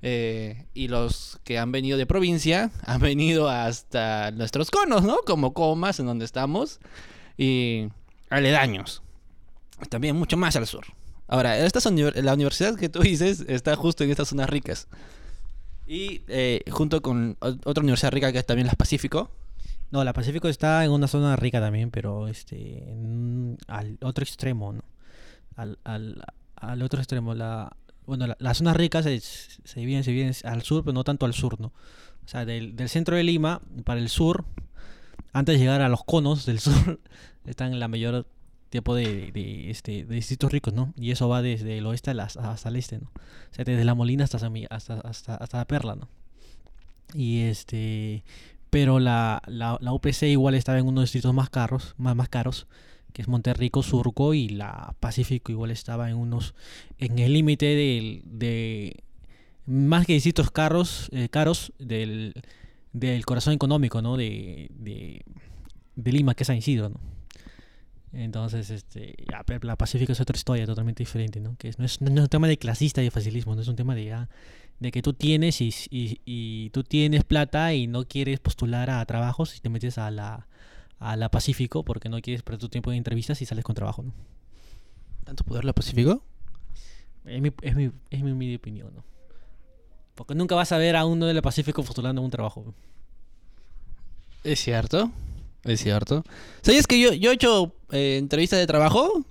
eh, 0.00 0.66
y 0.74 0.88
los 0.88 1.40
que 1.42 1.58
han 1.58 1.72
venido 1.72 1.98
de 1.98 2.06
provincia 2.06 2.70
han 2.84 3.00
venido 3.00 3.48
hasta 3.48 4.30
nuestros 4.30 4.70
conos, 4.70 5.02
¿no? 5.02 5.18
Como 5.26 5.54
comas 5.54 5.98
en 6.00 6.06
donde 6.06 6.24
estamos. 6.24 6.80
Y 7.36 7.88
aledaños. 8.30 9.02
También 9.90 10.16
mucho 10.16 10.36
más 10.36 10.56
al 10.56 10.66
sur. 10.66 10.84
Ahora, 11.28 11.58
esta 11.58 11.80
la 11.90 12.34
universidad 12.34 12.74
que 12.76 12.88
tú 12.88 13.00
dices 13.00 13.44
está 13.48 13.76
justo 13.76 14.02
en 14.02 14.10
estas 14.10 14.28
zonas 14.28 14.48
ricas. 14.48 14.88
Y 15.86 16.22
eh, 16.28 16.62
junto 16.70 17.00
con 17.00 17.36
otra 17.40 17.82
universidad 17.82 18.12
rica 18.12 18.32
que 18.32 18.38
es 18.38 18.46
también 18.46 18.66
la 18.66 18.74
Pacífico. 18.74 19.30
No, 19.90 20.04
la 20.04 20.12
Pacífico 20.12 20.48
está 20.48 20.84
en 20.84 20.90
una 20.90 21.06
zona 21.06 21.36
rica 21.36 21.60
también, 21.60 21.90
pero 21.90 22.28
este 22.28 22.82
al 23.68 23.98
otro 24.02 24.22
extremo, 24.22 24.72
¿no? 24.72 24.82
Al, 25.58 25.78
al, 25.84 26.22
al 26.56 26.82
otro 26.82 27.00
extremo, 27.00 27.34
la 27.34 27.76
bueno, 28.06 28.26
la- 28.26 28.36
las 28.40 28.58
zonas 28.58 28.76
ricas 28.76 29.04
se, 29.04 29.20
se 29.20 29.80
dividen, 29.80 30.02
se 30.04 30.12
dividen 30.12 30.32
al 30.44 30.62
sur, 30.62 30.82
pero 30.84 30.94
no 30.94 31.04
tanto 31.04 31.26
al 31.26 31.34
sur, 31.34 31.60
¿no? 31.60 31.66
O 32.24 32.28
sea, 32.28 32.44
del, 32.46 32.76
del 32.76 32.88
centro 32.88 33.16
de 33.16 33.22
Lima 33.24 33.60
para 33.84 34.00
el 34.00 34.08
sur, 34.08 34.44
antes 35.32 35.54
de 35.56 35.58
llegar 35.60 35.82
a 35.82 35.88
los 35.88 36.04
conos 36.04 36.46
del 36.46 36.58
sur, 36.60 37.00
están 37.44 37.78
la 37.78 37.88
mayor 37.88 38.26
tipo 38.70 38.94
de, 38.94 39.32
de, 39.32 39.70
este, 39.70 40.04
de 40.04 40.14
distritos 40.14 40.52
ricos, 40.52 40.74
¿no? 40.74 40.92
Y 40.96 41.10
eso 41.10 41.28
va 41.28 41.42
desde 41.42 41.78
el 41.78 41.86
oeste 41.86 42.10
hasta 42.12 42.68
el 42.68 42.76
este, 42.76 42.98
¿no? 42.98 43.10
O 43.50 43.54
sea, 43.54 43.64
desde 43.64 43.84
la 43.84 43.94
Molina 43.94 44.24
hasta, 44.24 44.38
hasta, 44.70 45.00
hasta, 45.00 45.34
hasta 45.36 45.56
la 45.58 45.64
Perla, 45.66 45.94
¿no? 45.96 46.08
Y 47.14 47.40
este, 47.42 48.24
pero 48.70 49.00
la, 49.00 49.42
la, 49.46 49.78
la 49.80 49.92
UPC 49.92 50.24
igual 50.24 50.54
estaba 50.54 50.78
en 50.78 50.86
unos 50.86 51.04
distritos 51.04 51.32
más 51.34 51.48
caros, 51.50 51.94
más, 51.96 52.14
más 52.14 52.28
caros, 52.28 52.66
que 53.12 53.22
es 53.22 53.28
Monterrico, 53.28 53.82
Surco 53.82 54.34
y 54.34 54.48
la 54.48 54.94
Pacífico 55.00 55.52
igual 55.52 55.70
estaba 55.70 56.10
en 56.10 56.16
unos, 56.16 56.54
en 56.98 57.18
el 57.18 57.32
límite 57.32 57.66
del, 57.66 58.22
de, 58.24 59.02
más 59.66 60.06
que 60.06 60.14
distritos 60.14 60.50
caros, 60.50 61.08
eh, 61.12 61.28
caros 61.28 61.72
del, 61.78 62.34
del 62.92 63.24
corazón 63.26 63.54
económico, 63.54 64.02
¿no? 64.02 64.16
De, 64.16 64.70
de, 64.74 65.22
de 65.96 66.12
Lima, 66.12 66.34
que 66.34 66.44
es 66.44 66.46
San 66.46 66.56
Isidro. 66.56 66.92
Entonces, 68.12 68.70
este, 68.70 69.14
ya, 69.30 69.44
la 69.62 69.76
Pacífico 69.76 70.12
es 70.12 70.20
otra 70.20 70.36
historia 70.36 70.64
totalmente 70.64 71.02
diferente, 71.02 71.40
¿no? 71.40 71.56
Que 71.58 71.72
no, 71.76 71.84
es, 71.84 72.00
no 72.00 72.08
es 72.08 72.20
un 72.20 72.28
tema 72.28 72.48
de 72.48 72.56
clasista 72.56 73.02
y 73.02 73.04
de 73.04 73.10
facilismo, 73.10 73.54
no 73.54 73.60
es 73.60 73.68
un 73.68 73.76
tema 73.76 73.94
de, 73.94 74.12
ah, 74.12 74.28
de 74.80 74.90
que 74.90 75.02
tú 75.02 75.12
tienes 75.12 75.60
y, 75.60 75.74
y, 75.90 76.20
y 76.24 76.70
tú 76.70 76.84
tienes 76.84 77.24
plata 77.24 77.74
y 77.74 77.86
no 77.86 78.06
quieres 78.06 78.40
postular 78.40 78.90
a 78.90 79.04
trabajos 79.04 79.56
y 79.56 79.60
te 79.60 79.68
metes 79.68 79.98
a 79.98 80.10
la, 80.10 80.46
a 80.98 81.16
la 81.16 81.30
Pacífico 81.30 81.84
porque 81.84 82.08
no 82.08 82.20
quieres 82.20 82.42
perder 82.42 82.60
tu 82.60 82.68
tiempo 82.68 82.90
en 82.90 82.98
entrevistas 82.98 83.40
y 83.42 83.46
sales 83.46 83.64
con 83.64 83.74
trabajo, 83.74 84.02
¿no? 84.02 84.12
¿Tanto 85.24 85.44
poder 85.44 85.64
la 85.64 85.72
Pacífico? 85.72 86.22
Es 87.24 87.40
mi, 87.40 87.52
es 87.62 87.76
mi, 87.76 87.90
es 88.10 88.22
mi 88.22 88.32
humilde 88.32 88.56
opinión, 88.56 88.94
¿no? 88.94 89.04
Porque 90.14 90.34
nunca 90.34 90.54
vas 90.54 90.72
a 90.72 90.78
ver 90.78 90.96
a 90.96 91.04
uno 91.04 91.26
de 91.26 91.34
la 91.34 91.42
Pacífico 91.42 91.82
postulando 91.82 92.22
un 92.22 92.30
trabajo. 92.30 92.74
Es 94.42 94.60
cierto, 94.60 95.10
es 95.64 95.80
cierto. 95.80 96.24
¿Sabías 96.62 96.86
que 96.86 97.00
yo, 97.00 97.12
yo 97.12 97.30
he 97.30 97.34
hecho 97.34 97.72
eh, 97.92 98.16
entrevistas 98.18 98.58
de 98.58 98.66
trabajo 98.66 99.24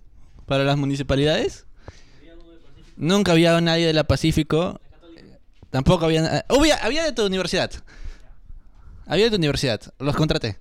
para 0.46 0.64
las 0.64 0.78
municipalidades? 0.78 1.66
Nunca 2.96 3.34
había 3.34 3.60
nadie 3.60 3.86
de 3.88 3.94
la 3.94 4.06
Pacífico. 4.06 4.80
Tampoco 5.70 6.06
había... 6.06 6.46
Había, 6.48 6.78
había 6.78 7.04
de 7.04 7.12
tu 7.12 7.26
universidad. 7.26 7.72
Había 9.06 9.26
de 9.26 9.32
tu 9.32 9.38
universidad. 9.38 9.82
Los 10.00 10.16
contraté. 10.16 10.58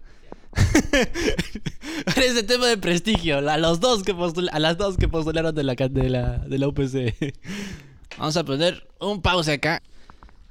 Pero 2.15 2.27
es 2.27 2.37
el 2.37 2.47
tema 2.47 2.67
de 2.67 2.77
prestigio. 2.79 3.39
A, 3.49 3.57
los 3.59 3.81
dos 3.81 4.03
que 4.03 4.15
postul- 4.15 4.49
a 4.53 4.59
las 4.59 4.77
dos 4.79 4.97
que 4.97 5.09
postularon 5.09 5.55
de 5.55 5.65
la, 5.65 5.75
de 5.75 6.11
la, 6.11 6.39
de 6.39 6.59
la 6.59 6.69
UPC. 6.69 7.35
Vamos 8.19 8.37
a 8.37 8.45
poner 8.45 8.87
un 9.01 9.21
pause 9.23 9.49
acá. 9.49 9.83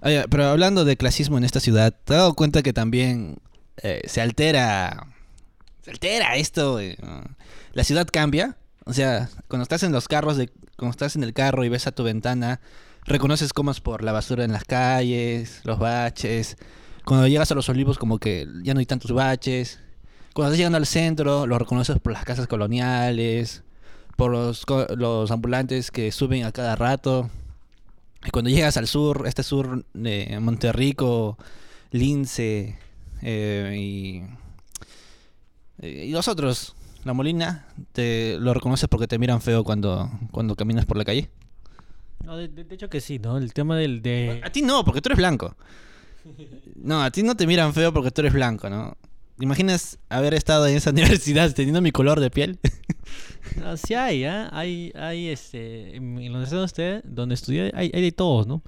Oye, 0.02 0.26
pero 0.30 0.46
hablando 0.46 0.86
de 0.86 0.98
clasismo 0.98 1.38
en 1.40 1.44
esta 1.46 1.60
ciudad, 1.60 1.92
¿te 1.92 2.14
has 2.14 2.20
dado 2.20 2.36
cuenta 2.36 2.62
que 2.62 2.74
también 2.74 3.38
eh, 3.82 4.02
se 4.06 4.22
altera. 4.22 5.08
Se 5.82 5.90
altera 5.92 6.36
esto. 6.36 6.80
eh, 6.80 6.98
La 7.74 7.84
ciudad 7.84 8.08
cambia. 8.12 8.58
O 8.86 8.94
sea, 8.94 9.30
cuando 9.48 9.64
estás 9.64 9.82
en 9.82 9.92
los 9.92 10.08
carros, 10.08 10.38
de, 10.38 10.52
cuando 10.78 10.92
estás 10.92 11.16
en 11.16 11.24
el 11.24 11.34
carro 11.34 11.64
y 11.66 11.70
ves 11.70 11.88
a 11.88 11.92
tu 11.92 12.04
ventana, 12.04 12.60
reconoces 13.06 13.52
cómo 13.52 13.72
es 13.72 13.80
por 13.82 14.04
la 14.04 14.12
basura 14.12 14.44
en 14.44 14.52
las 14.52 14.64
calles, 14.64 15.62
los 15.64 15.80
baches. 15.80 16.58
Cuando 17.04 17.28
llegas 17.28 17.52
a 17.52 17.56
los 17.56 17.68
olivos, 17.70 17.98
como 17.98 18.20
que 18.20 18.48
ya 18.62 18.76
no 18.76 18.80
hay 18.80 18.86
tantos 18.86 19.12
baches. 19.12 19.80
Cuando 20.36 20.50
estás 20.52 20.58
llegando 20.58 20.78
al 20.78 20.86
centro, 20.86 21.48
lo 21.48 21.58
reconoces 21.58 21.98
por 22.00 22.12
las 22.12 22.26
casas 22.26 22.46
coloniales, 22.48 23.64
por 24.18 24.32
los, 24.32 24.66
los 24.98 25.32
ambulantes 25.32 25.92
que 25.92 26.12
suben 26.12 26.44
a 26.44 26.52
cada 26.52 26.76
rato. 26.76 27.30
Y 28.26 28.32
cuando 28.32 28.50
llegas 28.50 28.76
al 28.76 28.88
sur, 28.88 29.24
este 29.28 29.44
sur 29.44 29.86
de 29.94 30.38
Monterrico, 30.42 31.38
Lince 31.92 32.78
eh, 33.22 33.76
y, 33.80 34.24
y 35.88 36.12
los 36.12 36.28
otros, 36.28 36.76
la 37.06 37.14
Molina, 37.14 37.68
te 37.94 38.38
lo 38.40 38.54
reconoces 38.54 38.90
porque 38.90 39.08
te 39.08 39.18
miran 39.18 39.40
feo 39.42 39.64
cuando, 39.64 40.12
cuando 40.32 40.56
caminas 40.56 40.86
por 40.86 40.98
la 40.98 41.06
calle. 41.06 41.30
No, 42.26 42.36
de, 42.36 42.50
de- 42.50 42.64
de 42.66 42.76
hecho 42.76 42.90
que 42.90 43.00
sí, 43.00 43.20
¿no? 43.20 43.38
El 43.38 43.54
tema 43.54 43.78
del... 43.78 44.02
De... 44.02 44.42
A 44.44 44.50
ti 44.52 44.62
no, 44.64 44.84
porque 44.84 45.00
tú 45.02 45.08
eres 45.10 45.18
blanco. 45.18 45.56
No, 46.76 47.02
a 47.04 47.10
ti 47.10 47.24
no 47.24 47.36
te 47.36 47.48
miran 47.48 47.74
feo 47.74 47.94
porque 47.94 48.12
tú 48.12 48.22
eres 48.22 48.34
blanco, 48.34 48.70
¿no? 48.70 48.98
¿Te 49.38 49.44
imaginas 49.44 50.00
haber 50.10 50.34
estado 50.34 50.68
en 50.68 50.78
esa 50.78 50.90
universidad 50.92 51.54
teniendo 51.54 51.82
mi 51.82 51.92
color 51.92 52.20
de 52.20 52.30
piel? 52.30 52.60
No, 53.58 53.78
sí 53.78 53.94
hay, 53.94 54.24
¿ah? 54.24 54.50
Hay, 54.52 54.92
hay, 54.96 55.28
este, 55.28 55.96
en 55.98 56.16
la 56.16 56.22
universidad 56.32 56.58
donde, 56.62 56.66
usted, 56.66 57.04
donde 57.06 57.36
estudié, 57.36 57.72
hay, 57.76 57.92
hay 57.94 58.02
de 58.02 58.12
todos, 58.12 58.48
¿no? 58.48 58.64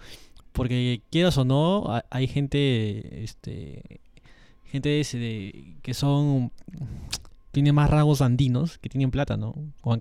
Porque 0.51 1.01
quieras 1.11 1.35
o 1.39 1.45
no, 1.45 1.85
ha- 1.91 2.05
hay 2.11 2.27
gente, 2.27 3.23
este, 3.23 3.99
gente 4.65 4.89
de- 5.17 5.77
que 5.81 5.95
son, 5.95 6.51
tienen 7.51 7.73
más 7.73 7.89
rasgos 7.89 8.21
andinos, 8.21 8.77
que 8.77 8.87
tienen 8.89 9.09
plata, 9.09 9.35
¿no? 9.35 9.55
O 9.81 9.91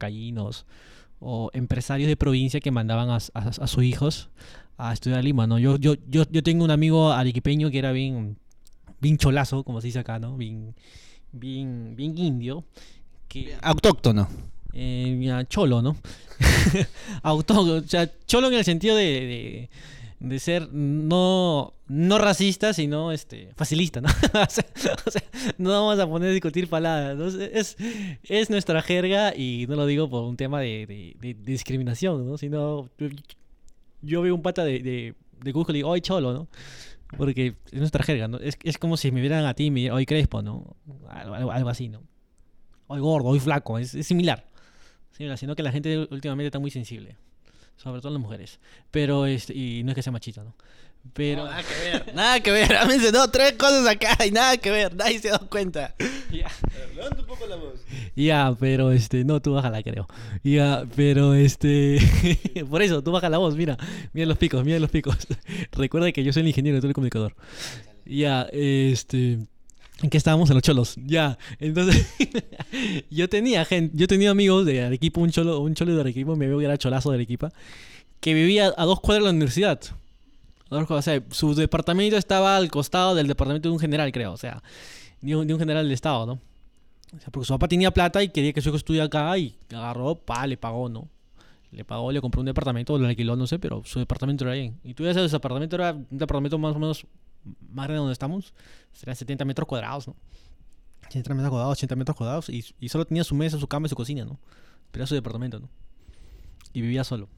o 1.18 1.50
empresarios 1.54 2.08
de 2.08 2.16
provincia 2.16 2.60
que 2.60 2.70
mandaban 2.70 3.08
a, 3.08 3.16
a, 3.32 3.48
a 3.48 3.66
sus 3.66 3.82
hijos 3.82 4.28
a 4.76 4.92
estudiar 4.92 5.20
a 5.20 5.22
Lima, 5.22 5.46
¿no? 5.46 5.58
Yo, 5.58 5.78
yo, 5.78 5.94
yo, 6.06 6.24
yo 6.30 6.42
tengo 6.42 6.64
un 6.64 6.70
amigo 6.70 7.10
arequipeño 7.12 7.70
que 7.70 7.78
era 7.78 7.92
bien, 7.92 8.36
bien 9.00 9.18
cholazo, 9.18 9.62
como 9.64 9.80
se 9.80 9.88
dice 9.88 9.98
acá, 10.00 10.18
¿no? 10.18 10.36
Bien, 10.36 10.74
bien, 11.32 11.94
bien 11.96 12.16
indio. 12.18 12.64
Que, 13.28 13.54
Autóctono. 13.62 14.28
eh, 14.72 15.14
mira, 15.18 15.44
cholo, 15.46 15.82
¿no? 15.82 15.96
Autóctono, 17.22 17.74
o 17.84 17.88
sea, 17.88 18.10
cholo 18.26 18.48
en 18.48 18.54
el 18.54 18.64
sentido 18.64 18.94
de, 18.96 19.04
de, 19.04 19.70
de 20.20 20.38
ser 20.38 20.68
no, 20.72 21.74
no 21.88 22.18
racista, 22.18 22.72
sino 22.72 23.12
este 23.12 23.50
facilista, 23.56 24.00
¿no? 24.00 24.08
o, 24.32 24.50
sea, 24.50 24.64
o 25.06 25.10
sea, 25.10 25.22
no 25.58 25.70
vamos 25.70 25.98
a 25.98 26.06
poner 26.06 26.30
a 26.30 26.32
discutir 26.32 26.68
palabras, 26.68 27.16
¿no? 27.16 27.26
Es, 27.26 27.76
es 28.22 28.50
nuestra 28.50 28.80
jerga 28.82 29.34
y 29.36 29.66
no 29.68 29.76
lo 29.76 29.86
digo 29.86 30.08
por 30.08 30.24
un 30.24 30.36
tema 30.36 30.60
de, 30.60 31.14
de- 31.20 31.34
discriminación, 31.34 32.26
¿no? 32.26 32.38
Sino 32.38 32.88
yo, 32.98 33.08
yo 34.02 34.22
veo 34.22 34.34
un 34.34 34.42
pata 34.42 34.64
de, 34.64 34.78
de, 34.80 35.14
de 35.42 35.52
Google 35.52 35.74
y 35.74 35.78
digo, 35.80 35.92
¡ay, 35.92 36.00
cholo, 36.00 36.32
¿no? 36.32 36.48
Porque 37.16 37.54
es 37.70 37.78
nuestra 37.78 38.02
jerga, 38.02 38.28
¿no? 38.28 38.38
Es, 38.38 38.58
es 38.62 38.78
como 38.78 38.96
si 38.96 39.10
me 39.12 39.20
vieran 39.20 39.44
a 39.44 39.54
ti 39.54 39.66
y 39.66 39.70
me 39.70 39.90
¡ay, 39.90 40.06
crespo, 40.06 40.42
¿no? 40.42 40.76
Algo, 41.08 41.52
algo- 41.52 41.68
así, 41.70 41.88
¿no? 41.88 42.02
Hoy 42.88 43.00
gordo, 43.00 43.28
hoy 43.28 43.40
flaco, 43.40 43.78
es, 43.78 43.94
es 43.94 44.06
similar. 44.06 44.44
Similar, 45.12 45.38
sino 45.38 45.54
que 45.56 45.62
la 45.62 45.72
gente 45.72 46.06
últimamente 46.10 46.46
está 46.46 46.58
muy 46.58 46.70
sensible. 46.70 47.16
Sobre 47.76 48.00
todo 48.00 48.12
las 48.12 48.20
mujeres. 48.22 48.58
Pero, 48.90 49.26
este, 49.26 49.54
y 49.54 49.82
no 49.84 49.90
es 49.90 49.94
que 49.94 50.02
sea 50.02 50.12
machista, 50.12 50.42
¿no? 50.44 50.54
Pero... 51.14 51.44
nada 51.44 51.62
que 51.62 51.90
ver. 51.90 52.14
Nada 52.14 52.40
que 52.40 52.50
ver. 52.50 52.76
Han 52.76 52.88
mencionado 52.88 53.30
tres 53.30 53.52
cosas 53.52 53.86
acá 53.86 54.24
y 54.26 54.30
nada 54.30 54.56
que 54.56 54.70
ver. 54.70 54.94
Nadie 54.94 55.18
se 55.18 55.28
ha 55.28 55.32
dado 55.32 55.48
cuenta. 55.48 55.94
Ya. 56.30 56.50
Levanta 56.94 57.20
un 57.20 57.26
poco 57.26 57.46
la 57.46 57.56
voz. 57.56 57.80
Ya, 58.16 58.56
pero 58.58 58.92
este, 58.92 59.24
no, 59.24 59.40
tú 59.42 59.52
bájala, 59.52 59.82
creo. 59.82 60.08
Ya, 60.42 60.84
pero 60.96 61.34
este, 61.34 61.98
por 62.70 62.80
eso, 62.80 63.02
tú 63.02 63.12
baja 63.12 63.28
la 63.28 63.36
voz, 63.36 63.56
mira, 63.56 63.76
mira 64.14 64.26
los 64.26 64.38
picos, 64.38 64.64
mira 64.64 64.78
los 64.78 64.90
picos. 64.90 65.16
Recuerda 65.72 66.10
que 66.12 66.24
yo 66.24 66.32
soy 66.32 66.40
el 66.40 66.48
ingeniero, 66.48 66.80
tú 66.80 66.86
el 66.86 66.94
comunicador. 66.94 67.34
Ya, 68.06 68.48
este, 68.52 69.38
¿en 70.02 70.10
qué 70.10 70.16
estábamos? 70.16 70.48
En 70.48 70.54
los 70.54 70.62
cholos. 70.62 70.96
Ya, 71.04 71.36
entonces, 71.60 72.06
yo 73.10 73.28
tenía 73.28 73.66
gente, 73.66 73.94
yo 73.94 74.06
tenía 74.08 74.30
amigos 74.30 74.64
de 74.64 74.84
Arequipa, 74.84 75.20
un 75.20 75.30
cholo, 75.30 75.60
un 75.60 75.74
cholo 75.74 75.94
de 75.94 76.00
Arequipa, 76.00 76.34
mi 76.36 76.46
amigo 76.46 76.58
que 76.60 76.64
era 76.64 76.78
cholazo 76.78 77.10
de 77.10 77.16
Arequipa, 77.16 77.52
que 78.20 78.32
vivía 78.32 78.72
a 78.76 78.84
dos 78.86 79.00
cuadras 79.00 79.24
de 79.24 79.26
la 79.26 79.30
universidad. 79.30 79.80
O 80.68 81.02
sea, 81.02 81.22
su 81.30 81.54
departamento 81.54 82.16
estaba 82.16 82.56
al 82.56 82.70
costado 82.70 83.14
del 83.14 83.28
departamento 83.28 83.68
de 83.68 83.72
un 83.72 83.78
general, 83.78 84.10
creo, 84.10 84.32
o 84.32 84.36
sea, 84.36 84.62
de 85.20 85.36
un, 85.36 85.58
general 85.58 85.84
del 85.84 85.92
estado, 85.92 86.26
¿no? 86.26 86.32
O 87.14 87.20
sea, 87.20 87.30
porque 87.30 87.46
su 87.46 87.54
papá 87.54 87.68
tenía 87.68 87.92
plata 87.92 88.22
y 88.22 88.28
quería 88.28 88.52
que 88.52 88.60
su 88.60 88.70
hijo 88.70 88.76
estudie 88.76 89.00
acá 89.00 89.38
y 89.38 89.56
agarró, 89.72 90.16
pa, 90.16 90.46
le 90.46 90.56
pagó, 90.56 90.88
¿no? 90.88 91.08
Le 91.70 91.84
pagó, 91.84 92.10
le 92.10 92.20
compró 92.20 92.40
un 92.40 92.46
departamento, 92.46 92.98
lo 92.98 93.06
alquiló, 93.06 93.36
no 93.36 93.46
sé, 93.46 93.58
pero 93.58 93.82
su 93.84 93.98
departamento 93.98 94.44
era 94.44 94.54
ahí. 94.54 94.74
Y 94.82 94.94
tú 94.94 95.04
ya 95.04 95.14
sabes, 95.14 95.30
su 95.30 95.36
departamento 95.36 95.76
era 95.76 95.92
un 95.92 96.06
departamento 96.10 96.58
más 96.58 96.74
o 96.74 96.78
menos 96.78 97.06
más 97.70 97.86
grande 97.86 97.98
donde 97.98 98.12
estamos. 98.12 98.52
Serían 98.92 99.16
70 99.16 99.44
metros 99.44 99.68
cuadrados, 99.68 100.08
¿no? 100.08 100.16
70 101.02 101.34
metros 101.34 101.50
cuadrados, 101.50 101.78
80 101.78 101.96
metros 101.96 102.16
cuadrados. 102.16 102.48
Y, 102.48 102.64
y 102.80 102.88
solo 102.88 103.04
tenía 103.04 103.22
su 103.22 103.34
mesa, 103.34 103.58
su 103.58 103.68
cama 103.68 103.86
y 103.86 103.90
su 103.90 103.96
cocina, 103.96 104.24
¿no? 104.24 104.38
Pero 104.90 105.02
era 105.02 105.06
su 105.06 105.14
departamento, 105.14 105.60
¿no? 105.60 105.68
Y 106.72 106.80
vivía 106.80 107.04
solo. 107.04 107.28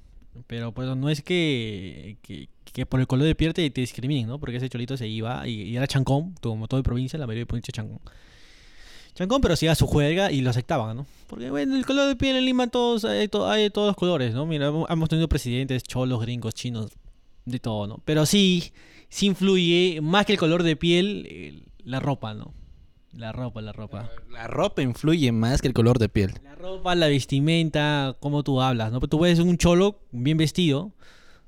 Pero 0.47 0.73
pues 0.73 0.89
no 0.97 1.09
es 1.11 1.23
que, 1.23 2.17
que, 2.23 2.49
por 2.87 3.01
el 3.01 3.07
color 3.07 3.27
de 3.27 3.35
piel 3.35 3.53
te, 3.55 3.69
discriminen, 3.71 4.27
¿no? 4.29 4.39
Porque 4.39 4.57
ese 4.57 4.69
cholito 4.69 4.97
se 4.97 5.09
iba 5.09 5.47
y, 5.49 5.77
era 5.77 5.87
chancón, 5.87 6.35
como 6.41 6.69
todo 6.69 6.79
de 6.79 6.85
provincia, 6.85 7.19
la 7.19 7.27
mayoría 7.27 7.43
de 7.43 7.47
provincia 7.47 7.73
chancón. 7.73 8.01
Chancón, 9.15 9.41
pero 9.41 9.55
hacía 9.55 9.75
su 9.75 9.87
juega 9.87 10.31
y 10.31 10.41
lo 10.43 10.51
aceptaban, 10.51 10.97
¿no? 10.97 11.07
Porque, 11.27 11.51
bueno, 11.51 11.75
el 11.77 11.85
color 11.85 12.07
de 12.09 12.15
piel 12.17 12.37
en 12.37 12.45
Lima 12.45 12.69
todos, 12.69 13.05
hay, 13.05 13.27
to- 13.29 13.49
hay 13.51 13.65
de 13.65 13.71
todos 13.71 13.89
los 13.89 13.97
colores, 13.97 14.33
¿no? 14.33 14.47
Mira, 14.47 14.69
hemos- 14.69 15.09
tenido 15.09 15.29
presidentes, 15.29 15.83
cholos, 15.83 16.21
gringos, 16.21 16.55
chinos, 16.55 16.93
de 17.45 17.59
todo, 17.59 17.87
¿no? 17.89 18.01
Pero 18.05 18.27
sí, 18.27 18.73
sí 19.09 19.27
influye, 19.27 20.01
más 20.03 20.25
que 20.25 20.33
el 20.35 20.39
color 20.39 20.63
de 20.63 20.77
piel, 20.77 21.27
el- 21.27 21.63
la 21.85 21.99
ropa, 21.99 22.35
¿no? 22.35 22.53
La 23.13 23.33
ropa, 23.33 23.61
la 23.63 23.73
ropa. 23.73 24.11
La 24.31 24.47
ropa 24.47 24.83
influye 24.83 25.33
más 25.33 25.61
que 25.63 25.69
el 25.69 25.75
color 25.75 25.99
de 25.99 26.09
piel. 26.09 26.33
La 26.45 26.55
ropa, 26.55 26.95
la 26.95 27.09
vestimenta, 27.09 28.17
cómo 28.21 28.43
tú 28.45 28.61
hablas, 28.61 28.93
¿no? 28.93 29.01
Pero 29.01 29.09
tú 29.11 29.21
ves 29.21 29.39
un 29.39 29.57
cholo 29.57 30.01
bien 30.13 30.37
vestido, 30.37 30.93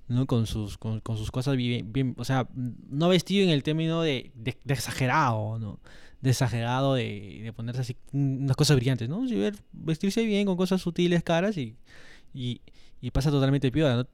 ¿no? 0.09 0.27
Con 0.27 0.47
sus, 0.47 0.79
con, 0.79 1.01
con 1.01 1.17
sus 1.17 1.31
cosas 1.31 1.57
bien, 1.57 1.93
bien- 1.93 2.15
o 2.19 2.25
sea, 2.25 2.49
no 2.55 3.09
vestido 3.09 3.45
en 3.45 3.51
el 3.51 3.63
término 3.63 4.03
de, 4.03 4.33
de- 4.35 4.59
de 4.65 4.75
exagerado, 4.75 5.59
¿no? 5.59 5.79
De 6.23 6.31
exagerado 6.31 6.95
de, 6.95 7.41
de 7.43 7.53
ponerse 7.53 7.83
así 7.83 7.97
unas 8.13 8.57
cosas 8.57 8.77
brillantes, 8.77 9.09
¿no? 9.09 9.27
Si 9.29 9.35
ver, 9.37 9.55
vestirse 9.73 10.25
bien 10.25 10.47
con 10.47 10.57
cosas 10.57 10.81
sutiles, 10.81 11.23
caras 11.23 11.57
y, 11.57 11.77
y, 12.35 12.61
y 13.01 13.11
pasa 13.11 13.31
totalmente 13.31 13.71
piola, 13.71 13.97
¿no? 13.97 14.07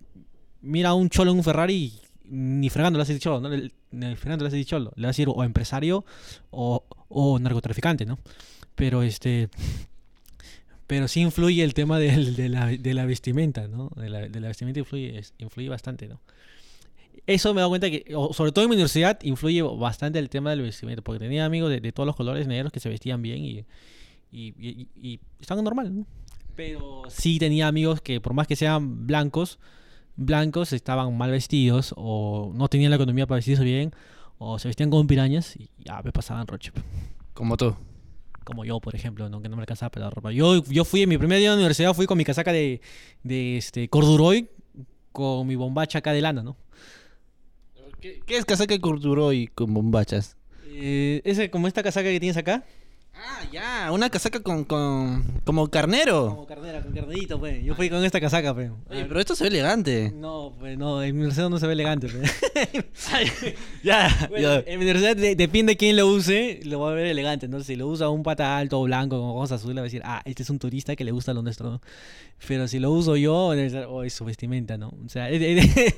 Mira 0.62 0.90
a 0.90 0.94
un 0.94 1.08
cholo 1.10 1.30
en 1.30 1.36
un 1.38 1.44
Ferrari 1.44 1.74
y 1.74 2.00
ni 2.28 2.70
fregando 2.70 2.98
le 2.98 3.02
hace 3.02 3.18
cholo, 3.18 3.40
¿no? 3.40 3.48
Ni 3.90 4.16
fregando 4.16 4.44
le 4.44 4.48
hace 4.48 4.64
cholo. 4.64 4.92
Le 4.96 5.02
va 5.02 5.08
a 5.08 5.10
decir 5.12 5.28
o 5.28 5.44
empresario 5.44 6.04
o, 6.50 6.84
o 7.08 7.38
narcotraficante, 7.38 8.06
¿no? 8.06 8.18
Pero 8.74 9.02
este... 9.02 9.48
Pero 10.86 11.08
sí 11.08 11.20
influye 11.20 11.64
el 11.64 11.74
tema 11.74 11.98
del- 11.98 12.36
de, 12.36 12.48
la, 12.48 12.66
de 12.68 12.94
la 12.94 13.06
vestimenta, 13.06 13.66
¿no? 13.66 13.90
De 13.96 14.08
la, 14.08 14.28
de 14.28 14.40
la 14.40 14.48
vestimenta 14.48 14.78
influye, 14.78 15.20
influye 15.38 15.68
bastante, 15.68 16.06
¿no? 16.06 16.20
Eso 17.26 17.52
me 17.54 17.58
he 17.58 17.62
dado 17.62 17.70
cuenta 17.70 17.90
que, 17.90 18.04
sobre 18.32 18.52
todo 18.52 18.64
en 18.64 18.70
mi 18.70 18.76
universidad, 18.76 19.18
influye 19.22 19.62
bastante 19.62 20.20
el 20.20 20.28
tema 20.28 20.50
del 20.50 20.62
vestimenta, 20.62 21.02
porque 21.02 21.18
tenía 21.18 21.44
amigos 21.44 21.70
de, 21.70 21.80
de 21.80 21.90
todos 21.90 22.06
los 22.06 22.14
colores 22.14 22.46
negros 22.46 22.70
que 22.72 22.78
se 22.78 22.88
vestían 22.88 23.20
bien 23.20 23.44
y, 23.44 23.64
y, 24.30 24.54
y- 24.58 24.86
y 24.94 25.20
estaban 25.40 25.64
normal, 25.64 25.92
¿no? 25.96 26.06
Pero 26.54 27.02
sí 27.08 27.38
tenía 27.40 27.66
amigos 27.66 28.00
que 28.00 28.20
por 28.20 28.32
más 28.32 28.46
que 28.46 28.54
sean 28.54 29.06
blancos, 29.08 29.58
blancos 30.16 30.72
estaban 30.72 31.16
mal 31.16 31.30
vestidos 31.30 31.94
o 31.96 32.52
no 32.54 32.68
tenían 32.68 32.90
la 32.90 32.96
economía 32.96 33.26
para 33.26 33.36
vestirse 33.36 33.64
bien 33.64 33.92
o 34.38 34.58
se 34.58 34.68
vestían 34.68 34.90
como 34.90 35.06
pirañas 35.06 35.56
y 35.56 35.70
ya 35.78 36.02
me 36.02 36.12
pasaban 36.12 36.46
roche. 36.46 36.72
Como 37.34 37.56
tú. 37.56 37.74
Como 38.44 38.64
yo, 38.64 38.80
por 38.80 38.94
ejemplo, 38.94 39.28
¿no? 39.28 39.42
que 39.42 39.48
no 39.48 39.56
me 39.56 39.62
alcanzaba 39.62 39.90
para 39.90 40.06
la 40.06 40.10
ropa. 40.10 40.30
Yo, 40.30 40.62
yo 40.64 40.84
fui, 40.84 41.02
en 41.02 41.08
mi 41.08 41.18
primer 41.18 41.38
día 41.38 41.50
de 41.50 41.56
universidad 41.56 41.94
fui 41.94 42.06
con 42.06 42.16
mi 42.16 42.24
casaca 42.24 42.52
de, 42.52 42.80
de 43.24 43.56
este, 43.56 43.88
corduroy 43.88 44.48
con 45.12 45.46
mi 45.46 45.56
bombacha 45.56 45.98
acá 45.98 46.12
de 46.12 46.20
lana, 46.20 46.42
¿no? 46.42 46.56
¿Qué, 48.00 48.20
qué 48.24 48.36
es 48.36 48.44
casaca 48.44 48.74
de 48.74 48.80
corduroy 48.80 49.48
con 49.48 49.72
bombachas? 49.74 50.36
Eh, 50.68 51.22
ese, 51.24 51.50
como 51.50 51.66
esta 51.66 51.82
casaca 51.82 52.08
que 52.08 52.20
tienes 52.20 52.36
acá. 52.36 52.64
Ah, 53.18 53.40
ya, 53.50 53.90
una 53.92 54.10
casaca 54.10 54.40
con, 54.40 54.64
con 54.64 55.24
como 55.44 55.68
carnero. 55.68 56.28
Como 56.28 56.46
carnera, 56.46 56.82
con 56.82 56.92
carnerito, 56.92 57.38
pues. 57.38 57.64
Yo 57.64 57.74
fui 57.74 57.88
con 57.88 58.04
esta 58.04 58.20
casaca, 58.20 58.52
pues. 58.54 58.70
Oye, 58.90 59.04
pero 59.06 59.18
esto 59.20 59.34
se 59.34 59.44
ve 59.44 59.48
elegante. 59.48 60.12
No, 60.14 60.52
pues 60.58 60.76
no, 60.76 61.02
en 61.02 61.14
mi 61.14 61.20
universidad 61.22 61.48
no 61.48 61.58
se 61.58 61.66
ve 61.66 61.72
elegante, 61.72 62.08
pues. 62.08 62.30
Ya, 63.82 64.28
Bueno, 64.28 64.60
ya. 64.60 64.70
en 64.70 64.78
mi 64.78 64.84
universidad 64.84 65.16
de- 65.16 65.34
depende 65.34 65.72
de 65.72 65.76
quién 65.76 65.96
lo 65.96 66.06
use, 66.08 66.60
lo 66.64 66.80
va 66.80 66.90
a 66.90 66.94
ver 66.94 67.06
elegante. 67.06 67.48
¿no? 67.48 67.62
Si 67.62 67.74
lo 67.74 67.88
usa 67.88 68.10
un 68.10 68.22
pata 68.22 68.58
alto, 68.58 68.82
blanco, 68.82 69.18
con 69.18 69.30
ojos 69.30 69.50
azules, 69.52 69.76
va 69.76 69.80
a 69.80 69.84
decir, 69.84 70.02
ah, 70.04 70.22
este 70.24 70.42
es 70.42 70.50
un 70.50 70.58
turista 70.58 70.94
que 70.94 71.04
le 71.04 71.12
gusta 71.12 71.32
lo 71.32 71.42
nuestro. 71.42 71.70
¿no? 71.70 71.80
Pero 72.46 72.68
si 72.68 72.78
lo 72.78 72.90
uso 72.92 73.16
yo, 73.16 73.52
debe 73.52 73.70
ser, 73.70 73.86
oh, 73.88 74.02
es 74.04 74.12
su 74.12 74.24
vestimenta, 74.26 74.76
¿no? 74.76 74.88
O 75.04 75.08
sea, 75.08 75.30
es, 75.30 75.40
es- 75.40 75.76
es 75.76 75.94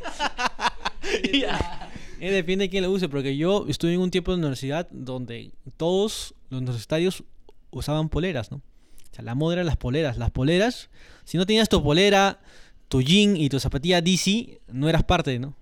depende 2.19 2.65
de 2.65 2.71
quién 2.71 2.83
lo 2.83 2.91
use, 2.91 3.09
porque 3.09 3.37
yo 3.37 3.67
estuve 3.69 3.95
en 3.95 4.01
un 4.01 4.11
tiempo 4.11 4.33
de 4.33 4.39
universidad 4.39 4.89
donde 4.91 5.53
todos 5.77 6.35
los 6.51 6.61
universitarios 6.61 7.25
usaban 7.71 8.09
poleras, 8.09 8.51
¿no? 8.51 8.59
O 8.59 9.15
sea, 9.15 9.25
la 9.25 9.35
moda 9.35 9.55
era 9.55 9.65
las 9.65 9.77
poleras. 9.77 10.19
Las 10.19 10.31
poleras, 10.31 10.91
si 11.25 11.39
no 11.39 11.47
tenías 11.47 11.69
tu 11.69 11.83
polera, 11.83 12.41
tu 12.89 13.03
jean 13.03 13.37
y 13.37 13.49
tu 13.49 13.61
zapatilla 13.61 14.01
DC, 14.01 14.61
no 14.69 14.89
eras 14.89 15.05
parte, 15.05 15.39
¿no? 15.39 15.55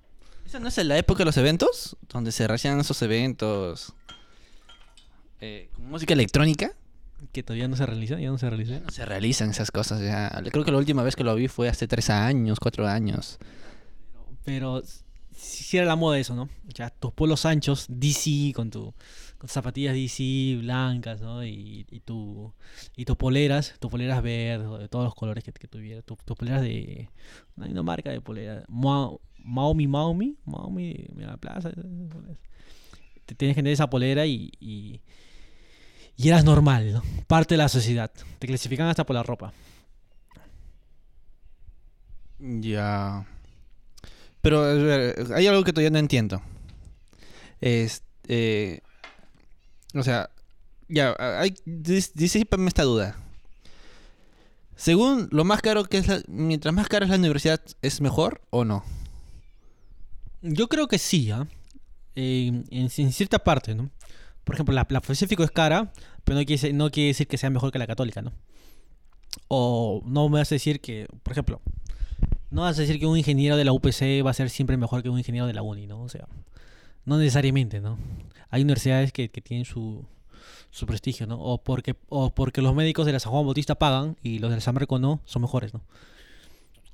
¿Esa 0.44 0.60
no 0.60 0.68
es 0.68 0.78
en 0.78 0.88
la 0.88 0.98
época 0.98 1.18
de 1.18 1.24
los 1.26 1.36
eventos? 1.36 1.96
Donde 2.08 2.32
se 2.32 2.44
hacían 2.44 2.78
esos 2.78 3.02
eventos. 3.02 3.92
Eh, 5.40 5.68
música 5.78 6.14
electrónica. 6.14 6.72
Que 7.32 7.42
todavía 7.42 7.66
no 7.66 7.76
se 7.76 7.84
realiza, 7.84 8.18
ya 8.20 8.30
no 8.30 8.38
se 8.38 8.48
realiza. 8.48 8.80
No 8.80 8.90
se 8.90 9.04
realizan 9.04 9.50
esas 9.50 9.70
cosas 9.70 10.00
ya. 10.00 10.30
Creo 10.52 10.64
que 10.64 10.70
la 10.70 10.78
última 10.78 11.02
vez 11.02 11.16
que 11.16 11.24
lo 11.24 11.34
vi 11.34 11.48
fue 11.48 11.68
hace 11.68 11.88
tres 11.88 12.10
años, 12.10 12.60
cuatro 12.60 12.86
años. 12.86 13.38
Pero 14.44 14.82
si 15.36 15.76
era 15.76 15.86
la 15.86 15.96
moda 15.96 16.18
eso, 16.18 16.34
¿no? 16.34 16.48
Ya 16.74 16.90
tus 16.90 17.12
polos 17.12 17.44
anchos, 17.46 17.86
DC, 17.88 18.52
con 18.54 18.70
tu 18.70 18.94
con 19.38 19.48
zapatillas 19.50 19.94
DC 19.94 20.56
blancas, 20.60 21.20
¿no? 21.20 21.44
Y, 21.44 21.86
y 21.90 22.00
tu 22.00 22.52
y 22.96 23.04
tus 23.04 23.16
poleras, 23.16 23.74
tus 23.78 23.90
poleras 23.90 24.22
verdes, 24.22 24.78
de 24.80 24.88
todos 24.88 25.04
los 25.04 25.14
colores 25.14 25.44
que, 25.44 25.52
que 25.52 25.68
tuviera. 25.68 26.02
Tu- 26.02 26.16
Tus 26.24 26.36
poleras 26.36 26.62
de. 26.62 27.08
Hay 27.60 27.70
una 27.72 27.82
marca 27.82 28.10
de 28.10 28.20
polera. 28.20 28.64
Mao- 28.68 29.20
Maomi, 29.38 29.86
Maomi, 29.86 30.36
Maomi, 30.44 31.06
mira 31.14 31.30
la 31.32 31.36
plaza. 31.36 31.70
Te 33.26 33.34
tienes 33.34 33.54
que 33.56 33.60
tener 33.62 33.72
esa 33.72 33.90
polera 33.90 34.24
y, 34.26 34.50
y, 34.60 35.00
y 36.16 36.28
eras 36.28 36.44
normal, 36.44 36.92
¿no? 36.92 37.02
Parte 37.26 37.54
de 37.54 37.58
la 37.58 37.68
sociedad. 37.68 38.10
Te 38.38 38.46
clasifican 38.46 38.88
hasta 38.88 39.04
por 39.04 39.14
la 39.14 39.22
ropa. 39.22 39.52
Ya. 42.38 43.26
Pero 44.46 44.62
hay 45.34 45.46
algo 45.48 45.64
que 45.64 45.72
todavía 45.72 45.90
no 45.90 45.98
entiendo. 45.98 46.40
Es, 47.60 48.04
eh, 48.28 48.78
o 49.92 50.04
sea, 50.04 50.30
ya, 50.86 51.16
hay, 51.18 51.56
dis- 51.66 52.12
disípame 52.14 52.68
esta 52.68 52.84
duda. 52.84 53.16
Según 54.76 55.26
lo 55.32 55.42
más 55.42 55.62
caro 55.62 55.82
que 55.82 55.98
es 55.98 56.06
la, 56.06 56.22
mientras 56.28 56.72
más 56.72 56.86
cara 56.86 57.06
es 57.06 57.10
la 57.10 57.16
universidad, 57.16 57.60
¿es 57.82 58.00
mejor 58.00 58.40
o 58.50 58.64
no? 58.64 58.84
Yo 60.42 60.68
creo 60.68 60.86
que 60.86 60.98
sí, 60.98 61.28
¿ah? 61.32 61.48
Eh, 62.14 62.62
en, 62.70 62.88
cierta 62.88 63.40
parte, 63.40 63.74
¿no? 63.74 63.90
Por 64.44 64.54
ejemplo, 64.54 64.72
la, 64.76 64.86
la 64.88 65.00
Pacífico 65.00 65.42
es 65.42 65.50
cara, 65.50 65.92
pero 66.22 66.38
no 66.38 66.44
quiere, 66.44 66.72
no 66.72 66.92
quiere 66.92 67.08
decir 67.08 67.26
que 67.26 67.36
sea 67.36 67.50
mejor 67.50 67.72
que 67.72 67.80
la 67.80 67.88
católica, 67.88 68.22
¿no? 68.22 68.32
O 69.48 70.04
no 70.06 70.28
me 70.28 70.38
a 70.38 70.44
decir 70.44 70.80
que, 70.80 71.08
por 71.24 71.32
ejemplo, 71.32 71.60
no 72.50 72.62
vas 72.62 72.78
a 72.78 72.82
decir 72.82 72.98
que 72.98 73.06
un 73.06 73.18
ingeniero 73.18 73.56
de 73.56 73.64
la 73.64 73.72
UPC 73.72 74.24
va 74.24 74.30
a 74.30 74.34
ser 74.34 74.50
siempre 74.50 74.76
mejor 74.76 75.02
que 75.02 75.08
un 75.08 75.18
ingeniero 75.18 75.46
de 75.46 75.52
la 75.54 75.62
UNI, 75.62 75.86
¿no? 75.86 76.02
O 76.02 76.08
sea, 76.08 76.26
no 77.04 77.18
necesariamente, 77.18 77.80
¿no? 77.80 77.98
Hay 78.50 78.62
universidades 78.62 79.12
que, 79.12 79.28
que 79.28 79.40
tienen 79.40 79.64
su, 79.64 80.04
su 80.70 80.86
prestigio, 80.86 81.26
¿no? 81.26 81.40
O 81.40 81.58
porque, 81.58 81.96
o 82.08 82.30
porque 82.30 82.62
los 82.62 82.74
médicos 82.74 83.06
de 83.06 83.12
la 83.12 83.20
San 83.20 83.32
Juan 83.32 83.44
Bautista 83.44 83.74
pagan 83.74 84.16
y 84.22 84.38
los 84.38 84.50
del 84.50 84.60
San 84.62 84.74
Marco 84.74 84.98
no, 84.98 85.20
son 85.24 85.42
mejores, 85.42 85.74
¿no? 85.74 85.82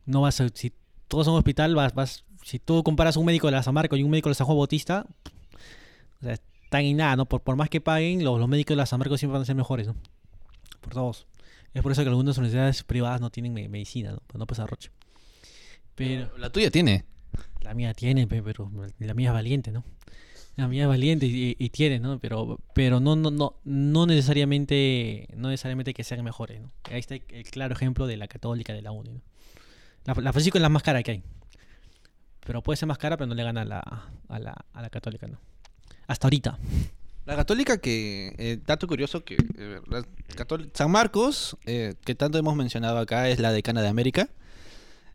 No 0.06 0.20
vas 0.22 0.40
a, 0.40 0.48
si 0.52 0.72
todos 1.08 1.26
son 1.26 1.34
hospital, 1.36 1.74
vas, 1.74 1.94
vas, 1.94 2.24
si 2.42 2.58
tú 2.58 2.82
comparas 2.82 3.16
un 3.16 3.26
médico 3.26 3.46
de 3.46 3.52
la 3.52 3.62
San 3.62 3.74
Marco 3.74 3.96
y 3.96 4.02
un 4.02 4.10
médico 4.10 4.28
de 4.28 4.32
la 4.32 4.34
San 4.36 4.46
Juan 4.46 4.58
Bautista, 4.58 5.06
o 6.20 6.24
sea, 6.24 6.32
están 6.32 6.82
en 6.84 6.96
nada, 6.96 7.16
¿no? 7.16 7.26
Por, 7.26 7.42
por 7.42 7.56
más 7.56 7.68
que 7.68 7.80
paguen, 7.80 8.24
los, 8.24 8.38
los 8.40 8.48
médicos 8.48 8.70
de 8.72 8.76
la 8.76 8.86
San 8.86 8.98
Marco 8.98 9.16
siempre 9.18 9.34
van 9.34 9.42
a 9.42 9.46
ser 9.46 9.54
mejores, 9.54 9.86
¿no? 9.86 9.94
Por 10.80 10.94
todos. 10.94 11.26
Es 11.74 11.82
por 11.82 11.92
eso 11.92 12.02
que 12.02 12.08
algunas 12.08 12.36
universidades 12.38 12.82
privadas 12.82 13.20
no 13.20 13.30
tienen 13.30 13.52
me- 13.54 13.68
medicina, 13.68 14.12
¿no? 14.12 14.20
No 14.38 14.46
pesa 14.46 14.66
roche. 14.66 14.90
Pero, 15.94 16.36
La 16.38 16.50
tuya 16.50 16.70
tiene. 16.70 17.04
La 17.60 17.74
mía 17.74 17.94
tiene, 17.94 18.26
pe, 18.26 18.42
pero 18.42 18.70
la 18.98 19.14
mía 19.14 19.28
es 19.28 19.34
valiente, 19.34 19.70
¿no? 19.70 19.84
La 20.56 20.68
mía 20.68 20.82
es 20.82 20.88
valiente 20.88 21.26
y, 21.26 21.56
y 21.58 21.70
tiene, 21.70 21.98
¿no? 21.98 22.18
Pero, 22.18 22.58
pero 22.74 23.00
no, 23.00 23.16
no, 23.16 23.30
no, 23.30 23.56
no 23.64 24.06
necesariamente, 24.06 25.28
no 25.36 25.48
necesariamente 25.48 25.94
que 25.94 26.04
sean 26.04 26.22
mejores, 26.24 26.60
¿no? 26.60 26.70
Ahí 26.90 27.00
está 27.00 27.14
el, 27.14 27.44
claro 27.50 27.74
ejemplo 27.74 28.06
de 28.06 28.16
la 28.16 28.28
católica 28.28 28.72
de 28.72 28.82
la 28.82 28.90
uni, 28.90 29.12
¿no? 29.12 29.20
La, 30.04 30.14
la 30.14 30.32
Francisco 30.32 30.58
es 30.58 30.62
la 30.62 30.68
más 30.68 30.82
cara 30.82 31.02
que 31.02 31.12
hay. 31.12 31.22
Pero 32.44 32.62
puede 32.62 32.76
ser 32.76 32.88
más 32.88 32.98
cara, 32.98 33.16
pero 33.16 33.28
no 33.28 33.34
le 33.34 33.44
gana 33.44 33.62
a 33.62 33.64
la, 33.64 33.80
a 34.28 34.38
la, 34.38 34.64
a 34.72 34.82
la 34.82 34.90
católica, 34.90 35.28
¿no? 35.28 35.38
Hasta 36.08 36.26
ahorita. 36.26 36.58
La 37.24 37.36
católica 37.36 37.78
que, 37.78 38.34
eh, 38.36 38.58
dato 38.66 38.88
curioso, 38.88 39.24
que 39.24 39.36
eh, 39.56 39.80
la 39.86 40.04
San 40.74 40.90
Marcos, 40.90 41.56
eh, 41.66 41.94
que 42.04 42.16
tanto 42.16 42.36
hemos 42.38 42.56
mencionado 42.56 42.98
acá, 42.98 43.28
es 43.28 43.38
la 43.38 43.52
decana 43.52 43.80
de 43.80 43.88
América. 43.88 44.28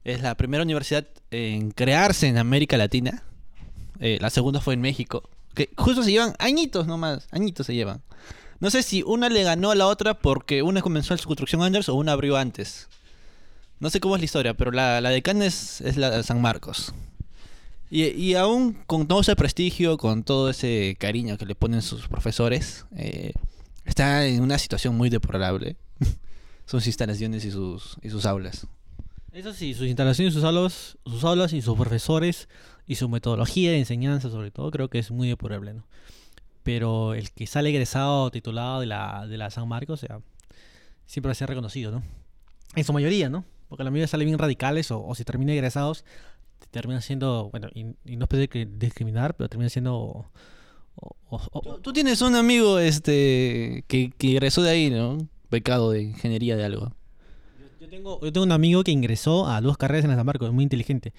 Es 0.07 0.21
la 0.21 0.35
primera 0.35 0.63
universidad 0.63 1.05
en 1.31 1.71
crearse 1.71 2.27
en 2.27 2.37
América 2.37 2.77
Latina. 2.77 3.23
Eh, 3.99 4.17
la 4.21 4.29
segunda 4.29 4.61
fue 4.61 4.73
en 4.73 4.79
México. 4.79 5.29
Que 5.53 5.69
justo 5.75 6.01
se 6.01 6.11
llevan 6.11 6.33
añitos 6.39 6.87
nomás, 6.87 7.27
añitos 7.29 7.65
se 7.65 7.75
llevan. 7.75 8.01
No 8.61 8.69
sé 8.69 8.83
si 8.83 9.03
una 9.03 9.27
le 9.27 9.43
ganó 9.43 9.69
a 9.69 9.75
la 9.75 9.85
otra 9.85 10.17
porque 10.17 10.61
una 10.63 10.81
comenzó 10.81 11.13
en 11.13 11.17
su 11.17 11.27
construcción 11.27 11.61
antes 11.61 11.89
o 11.89 11.95
una 11.95 12.13
abrió 12.13 12.37
antes. 12.37 12.87
No 13.81 13.89
sé 13.89 13.99
cómo 13.99 14.15
es 14.15 14.21
la 14.21 14.25
historia, 14.25 14.53
pero 14.53 14.71
la, 14.71 15.01
la 15.01 15.09
decana 15.09 15.45
es, 15.45 15.81
es 15.81 15.97
la 15.97 16.09
de 16.09 16.23
San 16.23 16.41
Marcos. 16.41 16.93
Y, 17.89 18.05
y 18.05 18.35
aún 18.35 18.77
con 18.87 19.09
todo 19.09 19.19
ese 19.19 19.35
prestigio, 19.35 19.97
con 19.97 20.23
todo 20.23 20.49
ese 20.49 20.95
cariño 20.97 21.37
que 21.37 21.45
le 21.45 21.53
ponen 21.53 21.81
sus 21.81 22.07
profesores, 22.07 22.85
eh, 22.95 23.33
está 23.83 24.25
en 24.25 24.41
una 24.41 24.57
situación 24.57 24.95
muy 24.95 25.09
deplorable. 25.09 25.75
sus 26.65 26.87
instalaciones 26.87 27.43
y 27.43 27.51
sus, 27.51 27.97
y 28.01 28.09
sus 28.09 28.25
aulas. 28.25 28.67
Eso 29.37 29.53
sí, 29.53 29.73
sus 29.75 29.85
instalaciones, 29.85 30.33
sus 30.33 30.43
aulas, 30.43 30.97
sus 31.05 31.23
aulas 31.23 31.53
y 31.53 31.61
sus 31.61 31.77
profesores 31.77 32.49
y 32.87 32.95
su 32.95 33.07
metodología 33.07 33.69
de 33.71 33.77
enseñanza, 33.77 34.31
sobre 34.31 34.49
todo, 34.49 34.71
creo 34.71 34.89
que 34.89 34.97
es 34.97 35.11
muy 35.11 35.27
depurable, 35.27 35.75
¿no? 35.75 35.83
Pero 36.63 37.13
el 37.13 37.29
que 37.31 37.45
sale 37.45 37.69
egresado 37.69 38.31
titulado 38.31 38.79
de 38.79 38.87
la, 38.87 39.27
de 39.27 39.37
la 39.37 39.51
San 39.51 39.67
Marcos, 39.67 40.01
o 40.03 40.07
sea, 40.07 40.21
siempre 41.05 41.27
va 41.27 41.33
a 41.33 41.35
ser 41.35 41.49
reconocido, 41.49 41.91
¿no? 41.91 42.01
En 42.75 42.83
su 42.83 42.93
mayoría, 42.93 43.29
¿no? 43.29 43.45
Porque 43.69 43.83
la 43.83 43.91
mayoría 43.91 44.07
sale 44.07 44.25
bien 44.25 44.39
radicales 44.39 44.89
o, 44.89 45.05
o 45.05 45.13
si 45.13 45.23
termina 45.23 45.53
egresados, 45.53 46.03
terminan 46.71 47.03
siendo, 47.03 47.49
bueno, 47.51 47.69
y, 47.75 47.85
y 48.05 48.17
no 48.17 48.25
es 48.31 48.49
discriminar, 48.79 49.35
pero 49.35 49.49
terminan 49.49 49.69
siendo... 49.69 49.95
o- 49.95 50.29
o- 51.29 51.61
Tú, 51.61 51.79
tú 51.79 51.93
tienes 51.93 52.21
un 52.21 52.33
amigo 52.35 52.79
este 52.79 53.83
que, 53.87 54.11
que 54.17 54.31
egresó 54.31 54.63
de 54.63 54.71
ahí, 54.71 54.89
¿no? 54.89 55.19
Becado 55.51 55.91
de 55.91 56.01
ingeniería 56.01 56.55
de 56.57 56.65
algo. 56.65 56.91
Yo 57.87 58.33
tengo, 58.33 58.43
un 58.43 58.51
amigo 58.51 58.83
que 58.83 58.91
ingresó 58.91 59.47
a 59.47 59.61
dos 59.61 59.77
carreras 59.77 60.03
en 60.03 60.13
San 60.13 60.25
Marcos, 60.25 60.51
muy 60.51 60.63
inteligente. 60.63 61.13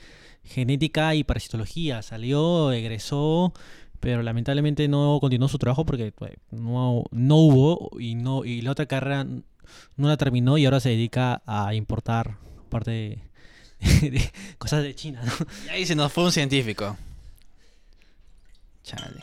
Genética 0.44 1.14
y 1.14 1.24
parasitología. 1.24 2.02
Salió, 2.02 2.72
egresó, 2.72 3.54
pero 4.00 4.22
lamentablemente 4.22 4.86
no 4.86 5.16
continuó 5.18 5.48
su 5.48 5.56
trabajo 5.56 5.86
porque 5.86 6.12
pues, 6.12 6.32
no, 6.50 7.04
no 7.10 7.36
hubo 7.36 7.98
y 7.98 8.16
no 8.16 8.44
y 8.44 8.60
la 8.60 8.72
otra 8.72 8.84
carrera 8.84 9.24
no 9.24 10.08
la 10.08 10.18
terminó 10.18 10.58
y 10.58 10.66
ahora 10.66 10.80
se 10.80 10.90
dedica 10.90 11.42
a 11.46 11.72
importar 11.74 12.36
parte 12.68 12.90
de, 13.80 14.30
cosas 14.58 14.82
de 14.82 14.94
China. 14.94 15.22
Y 15.66 15.68
ahí 15.70 15.86
se 15.86 15.94
nos 15.94 16.12
fue 16.12 16.24
un 16.24 16.32
científico. 16.32 16.98
Chale. 18.82 19.22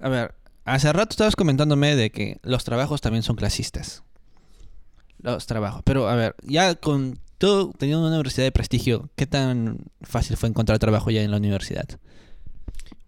A 0.00 0.08
ver, 0.08 0.34
hace 0.64 0.90
rato 0.90 1.10
estabas 1.10 1.36
comentándome 1.36 1.96
de 1.96 2.08
que 2.08 2.38
los 2.42 2.64
trabajos 2.64 3.02
también 3.02 3.22
son 3.22 3.36
clasistas. 3.36 4.02
Los 5.24 5.46
trabajos. 5.46 5.80
Pero, 5.84 6.06
a 6.06 6.14
ver, 6.16 6.36
ya 6.42 6.74
con 6.74 7.18
tú 7.38 7.72
teniendo 7.78 8.06
una 8.06 8.16
universidad 8.16 8.44
de 8.44 8.52
prestigio, 8.52 9.08
¿qué 9.16 9.26
tan 9.26 9.78
fácil 10.02 10.36
fue 10.36 10.50
encontrar 10.50 10.78
trabajo 10.78 11.10
ya 11.10 11.22
en 11.22 11.30
la 11.30 11.38
universidad? 11.38 11.86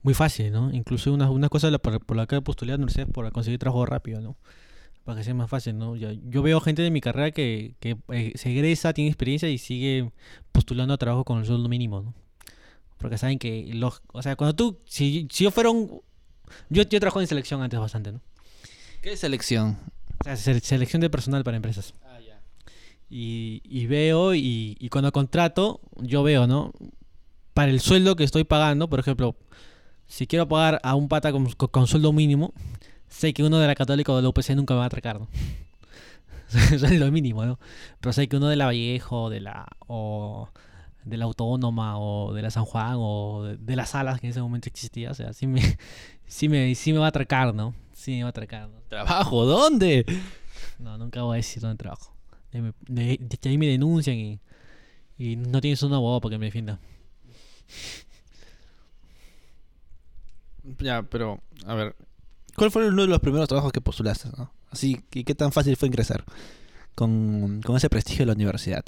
Muy 0.03 0.15
fácil, 0.15 0.51
¿no? 0.51 0.73
Incluso 0.73 1.13
una, 1.13 1.31
una 1.31 1.51
cosa 1.51 1.71
por, 1.79 2.05
por 2.05 2.17
la 2.17 2.27
que 2.27 2.41
postulé 2.41 2.73
a 2.73 2.77
la 2.77 2.79
universidad 2.79 3.07
es 3.09 3.13
por 3.13 3.31
conseguir 3.33 3.59
trabajo 3.59 3.85
rápido, 3.85 4.23
¿no? 4.23 4.39
Para 5.05 5.19
que 5.19 5.25
sea 5.25 5.35
más 5.35 5.51
fácil, 5.51 5.77
¿no? 5.77 5.95
Yo 5.95 6.43
veo 6.43 6.59
gente 6.63 6.81
de 6.81 6.91
mi 6.91 7.03
carrera 7.03 7.33
que, 7.33 7.75
que 7.81 7.99
eh, 8.09 8.33
se 8.35 8.51
egresa, 8.51 8.95
tiene 8.95 9.11
experiencia 9.11 9.51
y 9.51 9.59
sigue 9.59 10.11
postulando 10.53 10.95
a 10.95 10.97
trabajo 10.97 11.25
con 11.25 11.39
el 11.39 11.45
sueldo 11.45 11.69
mínimo, 11.69 12.01
¿no? 12.01 12.15
Porque 12.97 13.19
saben 13.19 13.39
que, 13.39 13.69
los, 13.75 14.01
o 14.13 14.23
sea, 14.23 14.37
cuando 14.37 14.57
tú, 14.57 14.79
si, 14.87 15.29
si 15.31 15.45
yo 15.45 15.51
fuera 15.51 15.69
un... 15.69 16.01
Yo, 16.71 16.83
yo 16.83 16.99
trabajo 16.99 17.21
en 17.21 17.27
selección 17.27 17.61
antes 17.61 17.79
bastante, 17.79 18.11
¿no? 18.11 18.23
¿Qué 19.03 19.19
selección? 19.19 19.77
Selección 20.35 21.01
de 21.01 21.11
personal 21.11 21.45
para 21.45 21.57
empresas. 21.57 21.95
Y, 23.09 23.63
y 23.65 23.87
veo 23.87 24.35
y, 24.35 24.77
y 24.81 24.89
cuando 24.89 25.13
contrato, 25.13 25.81
yo 26.01 26.23
veo, 26.23 26.47
¿no? 26.47 26.73
Para 27.55 27.71
el 27.71 27.81
sueldo 27.81 28.17
que 28.17 28.25
estoy 28.25 28.45
pagando, 28.45 28.89
por 28.89 28.99
ejemplo, 28.99 29.37
si 30.09 30.27
quiero 30.27 30.49
pagar 30.49 30.81
a 30.83 30.95
un 30.95 31.09
pata 31.09 31.31
con, 31.33 31.47
con- 31.53 31.69
con 31.69 31.87
sueldo 31.87 32.13
mínimo, 32.13 32.53
sé 33.09 33.33
que 33.33 33.45
uno 33.45 33.59
de 33.59 33.67
la 33.69 33.75
Católica 33.77 34.13
o 34.13 34.17
de 34.17 34.23
la 34.23 34.29
UPC 34.31 34.51
nunca 34.57 34.75
me 34.75 34.79
va 34.79 34.85
a 34.85 34.87
atracar, 34.89 35.21
¿no? 35.21 35.29
Eso 36.73 36.87
es 36.87 36.99
lo 36.99 37.11
mínimo, 37.13 37.45
¿no? 37.45 37.59
Pero 38.01 38.13
sé 38.13 38.29
que 38.29 38.37
uno 38.37 38.49
de 38.49 38.57
la 38.57 38.67
Vallejo, 38.67 39.31
de 39.31 39.41
la, 39.41 39.67
o 39.87 40.49
de 41.07 41.17
la 41.17 41.25
Autónoma, 41.25 41.99
o 41.99 42.35
de 42.35 42.43
la 42.43 42.51
San 42.51 42.65
Juan, 42.67 42.97
o 42.99 43.45
de, 43.45 43.57
de 43.57 43.77
las 43.77 43.91
Salas, 43.91 44.21
que 44.21 44.27
en 44.27 44.33
ese 44.33 44.43
momento 44.43 44.69
existía, 44.69 45.11
o 45.11 45.15
sea, 45.15 45.33
sí 45.33 45.47
me, 45.47 45.63
sí 46.27 46.49
me, 46.51 46.75
sí 46.75 46.93
me 46.93 46.99
va 46.99 47.07
a 47.07 47.09
atracar, 47.09 47.55
¿no? 47.55 47.75
Sí 47.93 48.13
me 48.13 48.23
va 48.25 48.29
a 48.29 48.31
atracar, 48.31 48.69
¿no? 48.69 48.81
¿Trabajo? 48.89 49.45
¿Dónde? 49.47 50.05
No, 50.79 50.99
nunca 50.99 51.23
voy 51.23 51.35
a 51.35 51.39
decir 51.39 51.63
dónde 51.63 51.79
trabajo. 51.79 52.15
De, 52.53 52.61
me- 52.61 52.73
de- 52.89 53.19
de 53.21 53.37
que 53.39 53.49
ahí 53.49 53.57
me 53.59 53.67
denuncian 53.67 54.17
y, 54.17 54.41
y 55.19 55.37
no 55.37 55.61
tienes 55.61 55.83
un 55.83 55.93
abogado 55.95 56.21
para 56.21 56.35
que 56.35 56.39
me 56.39 56.47
defienda. 56.47 56.79
Ya, 60.79 61.03
pero, 61.05 61.41
a 61.67 61.75
ver, 61.75 61.95
¿cuál 62.57 62.71
fue 62.71 62.89
uno 62.89 63.03
de 63.03 63.09
los 63.09 63.21
primeros 63.21 63.49
trabajos 63.49 63.73
que 63.73 63.81
postulaste, 63.81 64.31
no? 64.37 64.53
Así, 64.71 65.01
¿y 65.15 65.25
qué 65.25 65.35
tan 65.35 65.53
fácil 65.53 65.77
fue 65.77 65.87
ingresar 65.89 66.25
con, 66.95 67.61
con 67.65 67.77
ese 67.77 67.89
prestigio 67.89 68.23
de 68.23 68.27
la 68.27 68.33
universidad? 68.33 68.85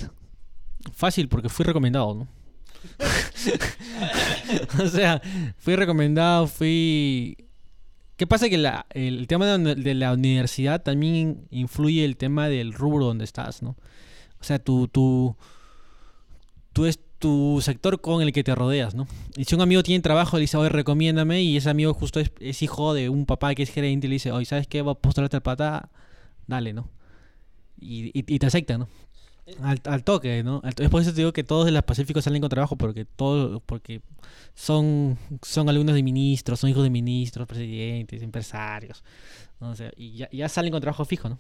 Fácil 0.93 1.29
porque 1.29 1.49
fui 1.49 1.64
recomendado, 1.64 2.14
¿no? 2.14 2.29
o 4.83 4.88
sea, 4.88 5.21
fui 5.59 5.77
recomendado, 5.77 6.47
fui... 6.47 7.37
¿Qué 8.17 8.27
pasa? 8.27 8.49
Que 8.49 8.57
el 8.95 9.27
tema 9.29 9.47
de, 9.47 9.95
la- 9.95 10.12
universidad 10.12 10.83
también 10.83 11.47
influye 11.51 12.05
el 12.05 12.17
tema 12.17 12.49
del 12.49 12.73
rubro 12.73 13.05
donde 13.07 13.25
estás, 13.25 13.62
¿no? 13.62 13.77
O 14.41 14.45
sea, 14.45 14.59
tu, 14.59 14.88
tu, 14.88 15.37
tú 16.73 16.87
es 16.87 16.99
tu 17.21 17.61
sector 17.62 18.01
con 18.01 18.23
el 18.23 18.33
que 18.33 18.43
te 18.43 18.57
rodeas, 18.57 18.95
¿no? 18.97 19.07
Y 19.37 19.45
si 19.45 19.55
un 19.55 19.61
amigo 19.61 19.85
tiene 19.85 20.03
trabajo, 20.03 20.37
le 20.37 20.43
dice, 20.43 20.57
oye, 20.57 20.69
recomiéndame, 20.69 21.43
y 21.43 21.57
ese 21.57 21.71
amigo 21.71 21.95
justo 21.95 22.19
es, 22.21 22.62
hijo 22.62 22.93
de 22.93 23.09
un 23.09 23.25
papá 23.25 23.55
que 23.55 23.62
es 23.62 23.71
gerente, 23.71 24.09
y 24.09 24.11
le 24.11 24.14
dice, 24.14 24.33
oye, 24.33 24.47
¿sabes 24.47 24.67
qué? 24.67 24.83
Va 24.83 24.93
a 24.93 24.95
postularte 24.97 25.37
al 25.37 25.43
pata, 25.43 25.91
dale, 26.49 26.73
¿no? 26.73 26.91
Y 27.81 28.38
te 28.41 28.47
acepta, 28.47 28.79
¿no? 28.79 28.88
Al, 29.63 29.81
al 29.85 30.05
toque, 30.05 30.43
¿no? 30.43 30.61
Al 30.65 30.75
es 30.77 30.91
por 30.91 31.01
eso 31.01 31.11
te 31.11 31.17
digo 31.19 31.33
que 31.33 31.45
todos 31.45 31.65
de 31.65 31.73
las 31.73 31.83
Pacíficos 31.83 32.25
salen 32.25 32.41
con 32.41 32.51
trabajo, 32.51 32.77
porque 32.77 33.05
todo, 33.05 33.61
porque 33.61 34.03
son, 34.55 35.17
son 35.43 35.69
alumnos 35.69 35.95
de 35.95 36.03
ministros, 36.03 36.61
son 36.61 36.71
hijos 36.71 36.83
de 36.83 36.91
ministros, 36.91 37.47
presidentes, 37.49 38.23
empresarios, 38.23 39.03
¿no? 39.61 39.71
O 39.71 39.75
y 39.97 40.17
ya, 40.17 40.29
ya 40.31 40.49
salen 40.49 40.73
con 40.73 40.81
trabajo 40.81 41.05
fijo, 41.05 41.29
¿no? 41.29 41.39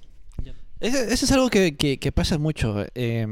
Eso 0.80 0.98
es 1.24 1.32
algo 1.32 1.48
que, 1.50 1.76
que- 1.76 2.12
pasa 2.12 2.38
mucho. 2.38 2.86
eh, 2.94 3.26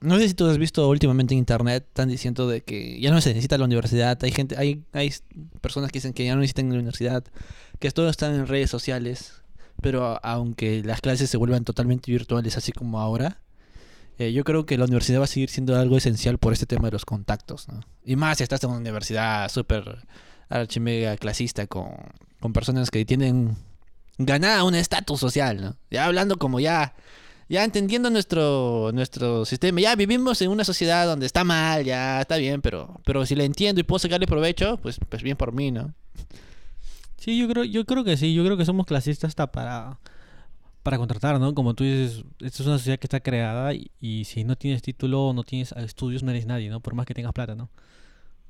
no 0.00 0.18
sé 0.18 0.28
si 0.28 0.34
tú 0.34 0.46
has 0.46 0.58
visto 0.58 0.88
últimamente 0.88 1.34
en 1.34 1.38
internet, 1.38 1.84
están 1.88 2.08
diciendo 2.08 2.46
de 2.46 2.60
que 2.60 3.00
ya 3.00 3.10
no 3.10 3.20
se 3.20 3.30
necesita 3.30 3.56
la 3.58 3.64
universidad. 3.64 4.18
Hay 4.22 4.32
gente, 4.32 4.54
hay, 4.58 4.84
hay 4.92 5.12
personas 5.60 5.90
que 5.90 5.98
dicen 5.98 6.12
que 6.12 6.24
ya 6.24 6.34
no 6.34 6.40
necesitan 6.40 6.68
la 6.68 6.74
universidad, 6.74 7.24
que 7.78 7.90
todo 7.90 8.08
está 8.08 8.26
en 8.34 8.46
redes 8.46 8.70
sociales. 8.70 9.32
Pero 9.80 10.20
aunque 10.24 10.82
las 10.84 11.00
clases 11.00 11.30
se 11.30 11.36
vuelvan 11.36 11.64
totalmente 11.64 12.12
virtuales, 12.12 12.56
así 12.56 12.70
como 12.70 13.00
ahora, 13.00 13.38
eh, 14.18 14.32
yo 14.32 14.44
creo 14.44 14.64
que 14.64 14.78
la 14.78 14.84
universidad 14.84 15.20
va 15.20 15.24
a 15.24 15.28
seguir 15.28 15.50
siendo 15.50 15.76
algo 15.76 15.96
esencial 15.96 16.38
por 16.38 16.52
este 16.52 16.66
tema 16.66 16.88
de 16.88 16.92
los 16.92 17.04
contactos, 17.04 17.68
¿no? 17.68 17.80
Y 18.04 18.16
más 18.16 18.38
si 18.38 18.44
estás 18.44 18.62
en 18.62 18.70
una 18.70 18.78
universidad 18.78 19.48
súper 19.50 20.06
archimega 20.48 21.16
clasista 21.16 21.66
con, 21.66 21.88
con 22.40 22.52
personas 22.52 22.90
que 22.90 23.04
tienen 23.04 23.56
ganada 24.18 24.64
un 24.64 24.74
estatus 24.74 25.18
social, 25.18 25.60
¿no? 25.60 25.76
Ya 25.90 26.04
hablando 26.06 26.36
como 26.36 26.60
ya, 26.60 26.94
ya 27.48 27.64
entendiendo 27.64 28.10
nuestro, 28.10 28.90
nuestro 28.94 29.44
sistema, 29.44 29.80
ya 29.80 29.96
vivimos 29.96 30.40
en 30.42 30.50
una 30.50 30.64
sociedad 30.64 31.06
donde 31.06 31.26
está 31.26 31.42
mal, 31.42 31.84
ya 31.84 32.20
está 32.20 32.36
bien, 32.36 32.62
pero, 32.62 33.00
pero 33.04 33.26
si 33.26 33.34
le 33.34 33.44
entiendo 33.44 33.80
y 33.80 33.84
puedo 33.84 33.98
sacarle 33.98 34.26
provecho, 34.26 34.78
pues, 34.78 34.98
pues 35.08 35.22
bien 35.22 35.36
por 35.36 35.52
mí, 35.52 35.70
¿no? 35.70 35.92
Sí, 37.16 37.38
yo 37.38 37.48
creo, 37.48 37.64
yo 37.64 37.84
creo 37.84 38.04
que 38.04 38.16
sí, 38.16 38.34
yo 38.34 38.44
creo 38.44 38.56
que 38.56 38.64
somos 38.64 38.86
clasistas 38.86 39.28
hasta 39.28 39.50
para, 39.50 39.98
para 40.84 40.98
contratar, 40.98 41.40
¿no? 41.40 41.52
Como 41.54 41.74
tú 41.74 41.82
dices, 41.82 42.24
esta 42.40 42.62
es 42.62 42.66
una 42.68 42.78
sociedad 42.78 43.00
que 43.00 43.06
está 43.06 43.18
creada 43.18 43.72
y, 43.74 44.24
si 44.24 44.44
no 44.44 44.54
tienes 44.54 44.82
título, 44.82 45.32
no 45.32 45.42
tienes 45.42 45.72
estudios, 45.72 46.22
no 46.22 46.30
eres 46.30 46.46
nadie, 46.46 46.70
¿no? 46.70 46.78
Por 46.78 46.94
más 46.94 47.06
que 47.06 47.14
tengas 47.14 47.32
plata, 47.32 47.56
¿no? 47.56 47.70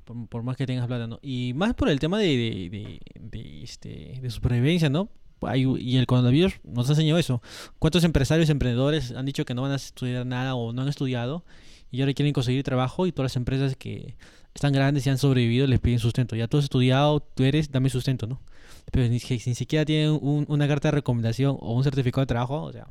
Por, 0.05 0.43
más 0.43 0.59
que 0.59 0.67
tengas 0.67 0.87
plata, 0.87 1.07
¿no? 1.07 1.19
Y 1.23 1.53
más 1.55 1.73
por 1.73 1.89
el 1.89 1.99
tema 1.99 2.19
de, 2.19 2.37
de, 2.37 3.01
de, 3.19 3.63
este, 3.63 4.19
de 4.21 4.31
supervivencia, 4.31 4.91
¿no? 4.91 5.09
Y 5.55 5.97
el 5.97 6.07
coronavirus 6.07 6.61
nos 6.65 6.89
ha 6.89 6.93
enseñado 6.93 7.19
eso. 7.19 7.41
¿Cuántos 7.79 8.05
empresarios, 8.05 8.51
emprendedores 8.51 9.13
han 9.13 9.25
dicho 9.25 9.45
que 9.45 9.55
no 9.55 9.63
van 9.63 9.73
a 9.73 9.77
estudiar 9.77 10.27
nada 10.27 10.55
o 10.55 10.73
no 10.73 10.83
han 10.83 10.89
estudiado? 10.89 11.45
y 11.95 12.01
ahora 12.01 12.13
quieren 12.13 12.33
conseguir 12.33 12.65
trabajo 12.65 13.07
y 13.07 13.13
todas 13.13 13.31
las 13.31 13.37
empresas 13.37 13.77
que 13.77 14.17
están 14.53 14.73
grandes 14.73 15.07
y 15.07 15.11
han 15.11 15.19
sobrevivido 15.19 15.69
les 15.69 15.79
piden 15.79 16.01
sustento. 16.01 16.35
Ya 16.35 16.49
tú 16.49 16.59
has 16.59 16.65
estudiado, 16.65 17.21
tú 17.21 17.45
eres, 17.45 17.71
dame 17.71 17.89
sustento, 17.89 18.27
¿no? 18.27 18.41
Pero 18.91 19.09
ni, 19.09 19.19
si- 19.19 19.41
ni 19.47 19.55
siquiera 19.55 19.85
tienen 19.85 20.19
un- 20.21 20.45
una 20.49 20.69
carta 20.69 20.89
de 20.89 20.93
recomendación 20.93 21.57
o 21.61 21.73
un 21.75 21.83
certificado 21.85 22.23
de 22.23 22.27
trabajo, 22.27 22.63
o 22.63 22.73
sea, 22.73 22.87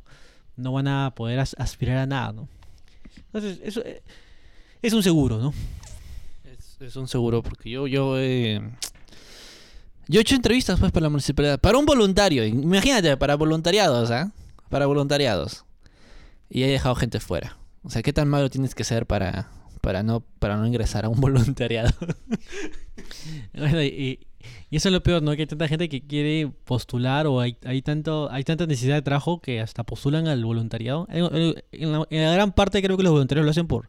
no 0.56 0.72
van 0.72 0.88
a 0.88 1.14
poder 1.14 1.38
as- 1.40 1.56
aspirar 1.58 1.98
a 1.98 2.06
nada, 2.06 2.32
¿no? 2.32 2.48
Entonces, 3.32 3.60
eso 3.64 3.80
eh, 3.84 4.02
es 4.82 4.92
un 4.92 5.02
seguro, 5.02 5.38
¿no? 5.38 5.52
Es, 6.44 6.76
es 6.80 6.96
un 6.96 7.08
seguro, 7.08 7.42
porque 7.42 7.70
yo, 7.70 7.86
yo, 7.86 8.18
eh, 8.18 8.60
yo 10.08 10.20
he 10.20 10.22
hecho 10.22 10.34
entrevistas 10.36 10.78
pues 10.78 10.92
para 10.92 11.04
la 11.04 11.10
municipalidad, 11.10 11.58
para 11.58 11.78
un 11.78 11.86
voluntario, 11.86 12.44
imagínate, 12.44 13.16
para 13.16 13.36
voluntariados, 13.36 14.10
¿ah? 14.10 14.30
Para 14.68 14.86
voluntariados. 14.86 15.64
Y 16.50 16.62
he 16.62 16.66
dejado 16.68 16.94
gente 16.94 17.20
fuera. 17.20 17.56
O 17.82 17.90
sea, 17.90 18.02
¿qué 18.02 18.12
tan 18.12 18.28
malo 18.28 18.50
tienes 18.50 18.74
que 18.74 18.84
ser 18.84 19.06
para, 19.06 19.48
para, 19.80 20.02
no, 20.02 20.20
para 20.38 20.56
no 20.56 20.66
ingresar 20.66 21.04
a 21.04 21.08
un 21.08 21.20
voluntariado? 21.20 21.90
Bueno, 23.54 23.82
y, 23.82 24.20
y 24.70 24.76
eso 24.76 24.88
es 24.88 24.92
lo 24.92 25.02
peor, 25.02 25.22
¿no? 25.22 25.34
Que 25.34 25.42
hay 25.42 25.46
tanta 25.46 25.68
gente 25.68 25.88
que 25.88 26.02
quiere 26.02 26.50
postular 26.64 27.26
o 27.26 27.40
hay, 27.40 27.56
hay 27.64 27.82
tanto 27.82 28.30
hay 28.30 28.44
tanta 28.44 28.66
necesidad 28.66 28.94
de 28.96 29.02
trabajo 29.02 29.40
que 29.40 29.60
hasta 29.60 29.84
postulan 29.84 30.26
al 30.28 30.44
voluntariado. 30.44 31.06
En, 31.10 31.24
en- 31.72 31.92
la, 31.92 32.06
en 32.10 32.22
la 32.24 32.32
gran 32.34 32.52
parte 32.52 32.82
creo 32.82 32.96
que 32.96 33.02
los 33.02 33.12
voluntarios 33.12 33.44
lo 33.44 33.50
hacen 33.50 33.66
por 33.66 33.88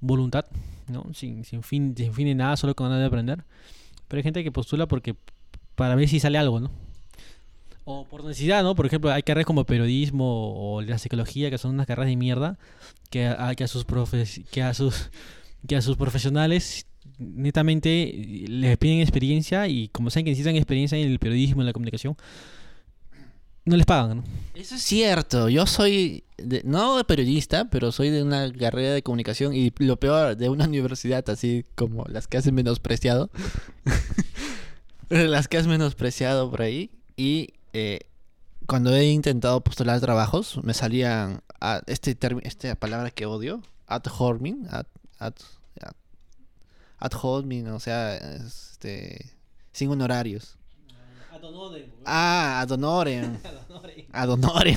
voluntad, 0.00 0.44
¿no? 0.88 1.06
Sin, 1.14 1.44
sin 1.44 1.62
fin 1.62 1.94
sin 1.96 2.12
fin 2.14 2.26
de 2.26 2.34
nada, 2.34 2.56
solo 2.56 2.74
con 2.74 2.86
ganas 2.86 3.00
de 3.00 3.06
aprender. 3.06 3.44
Pero 4.08 4.18
hay 4.18 4.22
gente 4.24 4.42
que 4.44 4.50
postula 4.52 4.86
porque 4.88 5.14
para 5.74 5.94
ver 5.94 6.08
si 6.08 6.20
sale 6.20 6.38
algo, 6.38 6.60
¿no? 6.60 6.70
O 7.84 8.04
por 8.04 8.24
necesidad, 8.24 8.62
¿no? 8.62 8.74
Por 8.74 8.86
ejemplo, 8.86 9.10
hay 9.10 9.22
carreras 9.22 9.46
como 9.46 9.64
periodismo 9.64 10.74
o 10.76 10.82
la 10.82 10.98
psicología 10.98 11.50
que 11.50 11.58
son 11.58 11.72
unas 11.72 11.86
carreras 11.86 12.10
de 12.10 12.16
mierda 12.16 12.58
que 13.08 13.26
a, 13.26 13.54
que 13.54 13.64
a 13.64 13.68
sus 13.68 13.84
profes, 13.84 14.42
que 14.52 14.62
a 14.62 14.74
sus 14.74 15.10
que 15.66 15.76
a 15.76 15.82
sus 15.82 15.96
profesionales 15.96 16.86
netamente 17.18 18.02
eh, 18.02 18.44
les 18.48 18.76
piden 18.78 19.00
experiencia 19.00 19.66
y 19.68 19.88
como 19.88 20.10
saben 20.10 20.24
que 20.26 20.30
necesitan 20.32 20.56
experiencia 20.56 20.96
en 20.98 21.08
el 21.10 21.18
periodismo, 21.18 21.62
en 21.62 21.66
la 21.66 21.72
comunicación, 21.72 22.16
no 23.66 23.76
les 23.76 23.86
pagan, 23.86 24.18
¿no? 24.18 24.24
Eso 24.54 24.74
es 24.74 24.82
cierto. 24.82 25.48
Yo 25.48 25.66
soy, 25.66 26.24
de- 26.38 26.62
no 26.64 27.02
periodista, 27.06 27.68
pero 27.70 27.92
soy 27.92 28.08
de 28.10 28.22
una 28.22 28.50
carrera 28.52 28.92
de 28.94 29.02
comunicación 29.02 29.54
y 29.54 29.70
lo 29.78 29.98
peor, 29.98 30.36
de 30.36 30.48
una 30.48 30.64
universidad 30.68 31.28
así 31.30 31.64
como 31.74 32.04
las 32.06 32.26
que 32.26 32.38
hacen 32.38 32.54
menospreciado. 32.54 33.30
las 35.08 35.48
que 35.48 35.58
has 35.58 35.66
menospreciado 35.66 36.50
por 36.50 36.62
ahí. 36.62 36.90
Y 37.16 37.50
eh, 37.72 38.00
cuando 38.66 38.94
he 38.94 39.10
intentado 39.10 39.60
postular 39.62 40.00
trabajos, 40.00 40.58
me 40.62 40.74
salían 40.74 41.42
a- 41.60 41.82
este 41.86 42.16
esta 42.42 42.74
palabra 42.76 43.10
que 43.10 43.26
odio, 43.26 43.62
ad 43.86 44.02
hominem, 44.18 44.64
ad, 44.70 44.86
ad, 45.18 45.34
ad, 47.00 47.12
ad 47.12 47.18
hominem, 47.22 47.74
o 47.74 47.80
sea, 47.80 48.16
este, 48.16 49.32
sin 49.72 49.90
honorarios. 49.90 50.56
Ah, 52.04 52.60
ad 52.62 52.70
honorem. 52.70 53.38
Ad 54.12 54.28
honorem. 54.28 54.76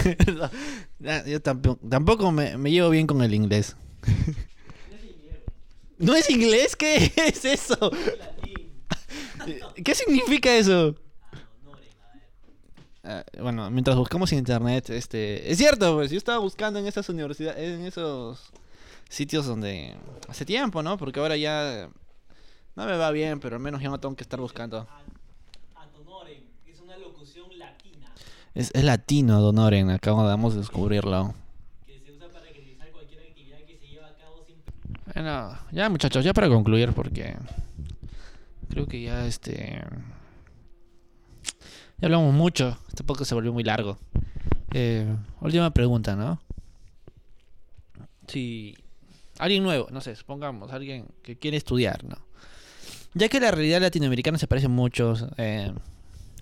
Yo 1.27 1.41
tampoco, 1.41 1.79
tampoco 1.87 2.31
me, 2.31 2.57
me 2.57 2.71
llevo 2.71 2.89
bien 2.89 3.07
con 3.07 3.21
el 3.21 3.33
inglés. 3.33 3.75
¿No 5.97 6.15
es 6.15 6.29
inglés? 6.29 6.75
¿Qué 6.77 7.11
es 7.15 7.45
eso? 7.45 7.91
¿Qué 9.83 9.95
significa 9.95 10.55
eso? 10.55 10.95
Ah, 13.03 13.23
bueno, 13.41 13.69
mientras 13.69 13.97
buscamos 13.97 14.31
en 14.31 14.39
internet, 14.39 14.89
este, 14.89 15.51
es 15.51 15.57
cierto, 15.57 15.95
pues 15.95 16.09
yo 16.09 16.17
estaba 16.17 16.37
buscando 16.37 16.79
en 16.79 16.87
esas 16.87 17.09
universidades, 17.09 17.57
en 17.57 17.85
esos 17.85 18.51
sitios 19.09 19.45
donde 19.45 19.93
hace 20.29 20.45
tiempo, 20.45 20.81
¿no? 20.81 20.97
Porque 20.97 21.19
ahora 21.19 21.35
ya 21.35 21.89
no 22.75 22.85
me 22.85 22.97
va 22.97 23.11
bien, 23.11 23.39
pero 23.39 23.55
al 23.55 23.61
menos 23.61 23.81
ya 23.81 23.89
no 23.89 23.99
tengo 23.99 24.15
que 24.15 24.23
estar 24.23 24.39
buscando. 24.39 24.87
es 28.55 28.71
Es, 28.73 28.83
latino, 28.83 29.41
Donoren, 29.41 29.89
acabamos 29.89 30.53
de 30.53 30.59
descubrirlo. 30.59 31.33
Bueno, 35.13 35.57
ya 35.71 35.89
muchachos, 35.89 36.25
ya 36.25 36.33
para 36.33 36.49
concluir, 36.49 36.91
porque 36.93 37.35
creo 38.69 38.87
que 38.87 39.03
ya 39.03 39.25
este. 39.27 39.83
Ya 41.99 42.07
hablamos 42.07 42.33
mucho, 42.33 42.77
este 42.87 43.03
podcast 43.03 43.29
se 43.29 43.35
volvió 43.35 43.53
muy 43.53 43.63
largo. 43.63 43.97
Eh, 44.73 45.07
última 45.39 45.69
pregunta, 45.71 46.15
¿no? 46.15 46.41
Si 48.27 48.75
alguien 49.37 49.61
nuevo, 49.63 49.87
no 49.91 50.01
sé, 50.01 50.15
supongamos, 50.15 50.71
alguien 50.71 51.05
que 51.21 51.37
quiere 51.37 51.57
estudiar, 51.57 52.03
¿no? 52.03 52.17
Ya 53.15 53.29
que 53.29 53.39
la 53.39 53.51
realidad 53.51 53.81
latinoamericana 53.81 54.37
se 54.37 54.47
parece 54.47 54.67
mucho, 54.67 55.13
eh, 55.37 55.71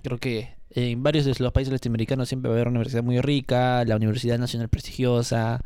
creo 0.03 0.17
que 0.19 0.55
en 0.69 1.03
varios 1.03 1.25
de 1.25 1.35
los 1.37 1.51
países 1.51 1.71
latinoamericanos 1.71 2.29
siempre 2.29 2.49
va 2.49 2.55
a 2.55 2.57
haber 2.57 2.67
una 2.69 2.79
universidad 2.79 3.03
muy 3.03 3.19
rica, 3.19 3.83
la 3.85 3.97
Universidad 3.97 4.39
Nacional 4.39 4.69
prestigiosa, 4.69 5.59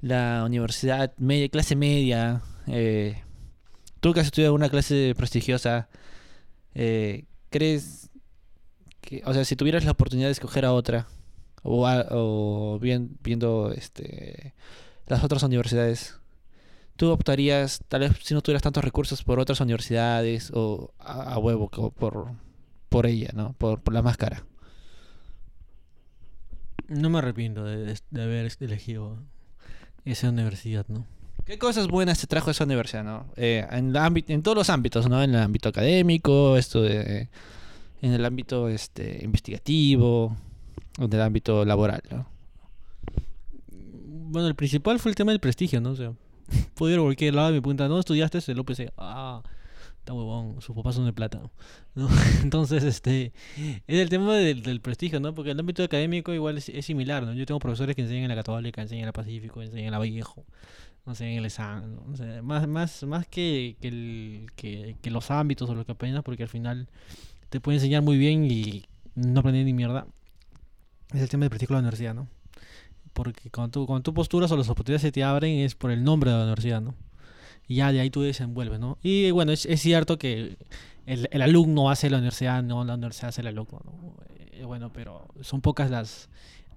la 0.00 0.42
universidad 0.46 1.12
media, 1.18 1.48
clase 1.48 1.76
media. 1.76 2.42
eh, 2.66 3.22
tú 4.00 4.14
que 4.14 4.20
has 4.20 4.26
estudiado 4.26 4.54
una 4.54 4.70
clase 4.70 5.14
prestigiosa, 5.16 5.88
eh, 6.74 7.24
¿crees 7.50 8.10
que, 9.00 9.22
o 9.26 9.34
sea, 9.34 9.44
si 9.44 9.56
tuvieras 9.56 9.84
la 9.84 9.92
oportunidad 9.92 10.28
de 10.28 10.32
escoger 10.32 10.64
a 10.64 10.72
otra, 10.72 11.08
o, 11.62 11.86
o 12.10 12.78
bien 12.80 13.18
viendo 13.22 13.72
este 13.72 14.54
las 15.06 15.24
otras 15.24 15.42
universidades, 15.42 16.18
tú 16.98 17.10
optarías, 17.10 17.80
tal 17.88 18.00
vez 18.00 18.12
si 18.22 18.34
no 18.34 18.42
tuvieras 18.42 18.62
tantos 18.62 18.84
recursos, 18.84 19.22
por 19.22 19.38
otras 19.40 19.60
universidades 19.60 20.50
o 20.52 20.92
a, 20.98 21.32
a 21.34 21.38
huevo 21.38 21.70
por, 21.70 22.32
por 22.90 23.06
ella, 23.06 23.30
¿no? 23.34 23.54
Por, 23.54 23.80
por 23.80 23.94
la 23.94 24.02
más 24.02 24.18
cara. 24.18 24.44
No 26.88 27.08
me 27.08 27.18
arrepiento 27.18 27.64
de, 27.64 27.94
de- 28.10 28.22
haber 28.22 28.50
elegido 28.60 29.16
esa 30.04 30.30
universidad, 30.30 30.86
¿no? 30.88 31.06
¿Qué 31.44 31.58
cosas 31.58 31.88
buenas 31.88 32.20
te 32.20 32.26
trajo 32.26 32.50
esa 32.50 32.64
universidad, 32.64 33.04
no? 33.04 33.26
Eh, 33.36 33.66
en, 33.70 33.92
la 33.92 34.12
en 34.26 34.42
todos 34.42 34.56
los 34.56 34.68
ámbitos, 34.70 35.08
¿no? 35.08 35.22
En 35.22 35.30
el 35.34 35.40
ámbito 35.40 35.68
académico, 35.68 36.56
esto 36.56 36.82
de, 36.82 37.28
en 38.02 38.12
el 38.12 38.24
ámbito 38.24 38.68
este, 38.68 39.20
investigativo, 39.22 40.36
en 40.98 41.12
el 41.12 41.20
ámbito 41.22 41.64
laboral, 41.64 42.02
¿no? 42.10 42.26
Bueno, 44.30 44.48
el 44.48 44.54
principal 44.54 44.98
fue 44.98 45.10
el 45.10 45.14
tema 45.14 45.30
del 45.32 45.40
prestigio, 45.40 45.80
¿no? 45.80 45.90
O 45.92 45.96
sea, 45.96 46.12
puedo 46.74 46.92
ir 46.92 46.98
a 46.98 47.02
cualquier 47.02 47.34
lado 47.34 47.50
y 47.50 47.54
me 47.54 47.60
preguntan, 47.62 47.88
¿no 47.88 47.98
estudiaste 47.98 48.38
el 48.50 48.58
UPC? 48.58 48.92
Ah, 48.96 49.42
está 49.98 50.12
huevón, 50.12 50.60
sus 50.60 50.74
papás 50.74 50.94
son 50.94 51.04
de 51.06 51.12
plata. 51.12 51.40
Entonces, 52.42 52.82
este, 52.84 53.32
es 53.86 53.98
el 54.00 54.08
tema 54.08 54.34
del, 54.34 54.62
del 54.62 54.80
prestigio, 54.80 55.20
¿no? 55.20 55.34
Porque 55.34 55.50
el 55.50 55.60
ámbito 55.60 55.82
académico 55.82 56.32
igual 56.32 56.58
es, 56.58 56.64
similar, 56.84 57.24
¿no? 57.24 57.34
Yo 57.34 57.44
tengo 57.46 57.58
profesores 57.58 57.94
que 57.94 58.02
enseñan 58.02 58.24
en 58.24 58.28
la 58.30 58.36
Católica, 58.36 58.80
enseñan 58.80 59.02
en 59.02 59.06
la 59.06 59.12
Pacífico, 59.12 59.60
enseñan 59.62 59.86
en 59.86 59.92
la 59.92 59.98
Vallejo, 59.98 60.44
enseñan 61.06 61.32
en 61.32 61.38
el 61.40 61.44
ESAN, 61.46 61.94
¿no? 61.96 62.12
O 62.12 62.16
sea, 62.16 62.42
más, 62.42 62.66
más, 62.66 63.02
más 63.04 63.26
que, 63.26 63.76
que, 63.80 63.88
el- 63.88 64.46
que, 64.56 65.10
los 65.10 65.30
ámbitos 65.30 65.68
o 65.68 65.74
lo 65.74 65.84
que 65.84 65.92
apenas, 65.92 66.22
porque 66.22 66.44
al 66.44 66.48
final 66.48 66.88
te 67.50 67.60
puede 67.60 67.76
enseñar 67.76 68.02
muy 68.02 68.16
bien 68.18 68.50
y 68.50 68.84
no 69.14 69.40
aprender 69.40 69.64
ni 69.64 69.72
mierda. 69.72 70.06
Es 71.12 71.22
el 71.22 71.28
tema 71.28 71.44
del 71.44 71.50
prestigio 71.50 71.74
de 71.74 71.82
la 71.82 71.88
universidad, 71.88 72.14
¿no? 72.14 72.28
Porque 73.12 73.50
cuando 73.50 73.70
tú, 73.70 73.86
cuando 73.86 74.02
tú 74.02 74.14
posturas 74.14 74.50
o 74.52 74.56
las 74.56 74.68
oportunidades 74.68 75.02
se 75.02 75.12
te 75.12 75.24
abren 75.24 75.58
es 75.58 75.74
por 75.74 75.90
el 75.90 76.04
nombre 76.04 76.30
de 76.30 76.36
la 76.36 76.42
universidad, 76.44 76.80
¿no? 76.80 76.94
Y 77.66 77.76
ya 77.76 77.92
de 77.92 78.00
ahí 78.00 78.10
tú 78.10 78.22
desenvuelves, 78.22 78.80
¿no? 78.80 78.98
Y 79.02 79.30
bueno, 79.30 79.52
es, 79.52 79.66
es 79.66 79.80
cierto 79.80 80.18
que 80.18 80.56
el, 81.06 81.28
el 81.30 81.42
alumno 81.42 81.90
hace 81.90 82.08
la 82.10 82.18
universidad, 82.18 82.62
no 82.62 82.84
la 82.84 82.94
universidad 82.94 83.28
hace 83.30 83.40
el 83.42 83.48
alumno, 83.48 83.80
¿no? 83.84 84.14
Eh, 84.52 84.64
bueno, 84.64 84.90
pero 84.92 85.26
son 85.42 85.60
pocas 85.60 85.90
las, 85.90 86.28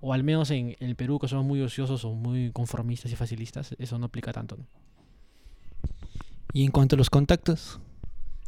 o 0.01 0.13
al 0.13 0.23
menos 0.23 0.51
en, 0.51 0.75
el 0.79 0.95
Perú 0.95 1.19
que 1.19 1.27
somos 1.27 1.45
muy 1.45 1.61
ociosos 1.61 2.03
o 2.05 2.11
muy 2.13 2.51
conformistas 2.51 3.11
y 3.11 3.15
facilistas, 3.15 3.75
eso 3.79 3.97
no 3.99 4.05
aplica 4.07 4.33
tanto, 4.33 4.57
¿no? 4.57 4.65
Y 6.53 6.65
en 6.65 6.71
cuanto 6.71 6.95
a 6.95 6.97
los 6.97 7.09
contactos, 7.09 7.79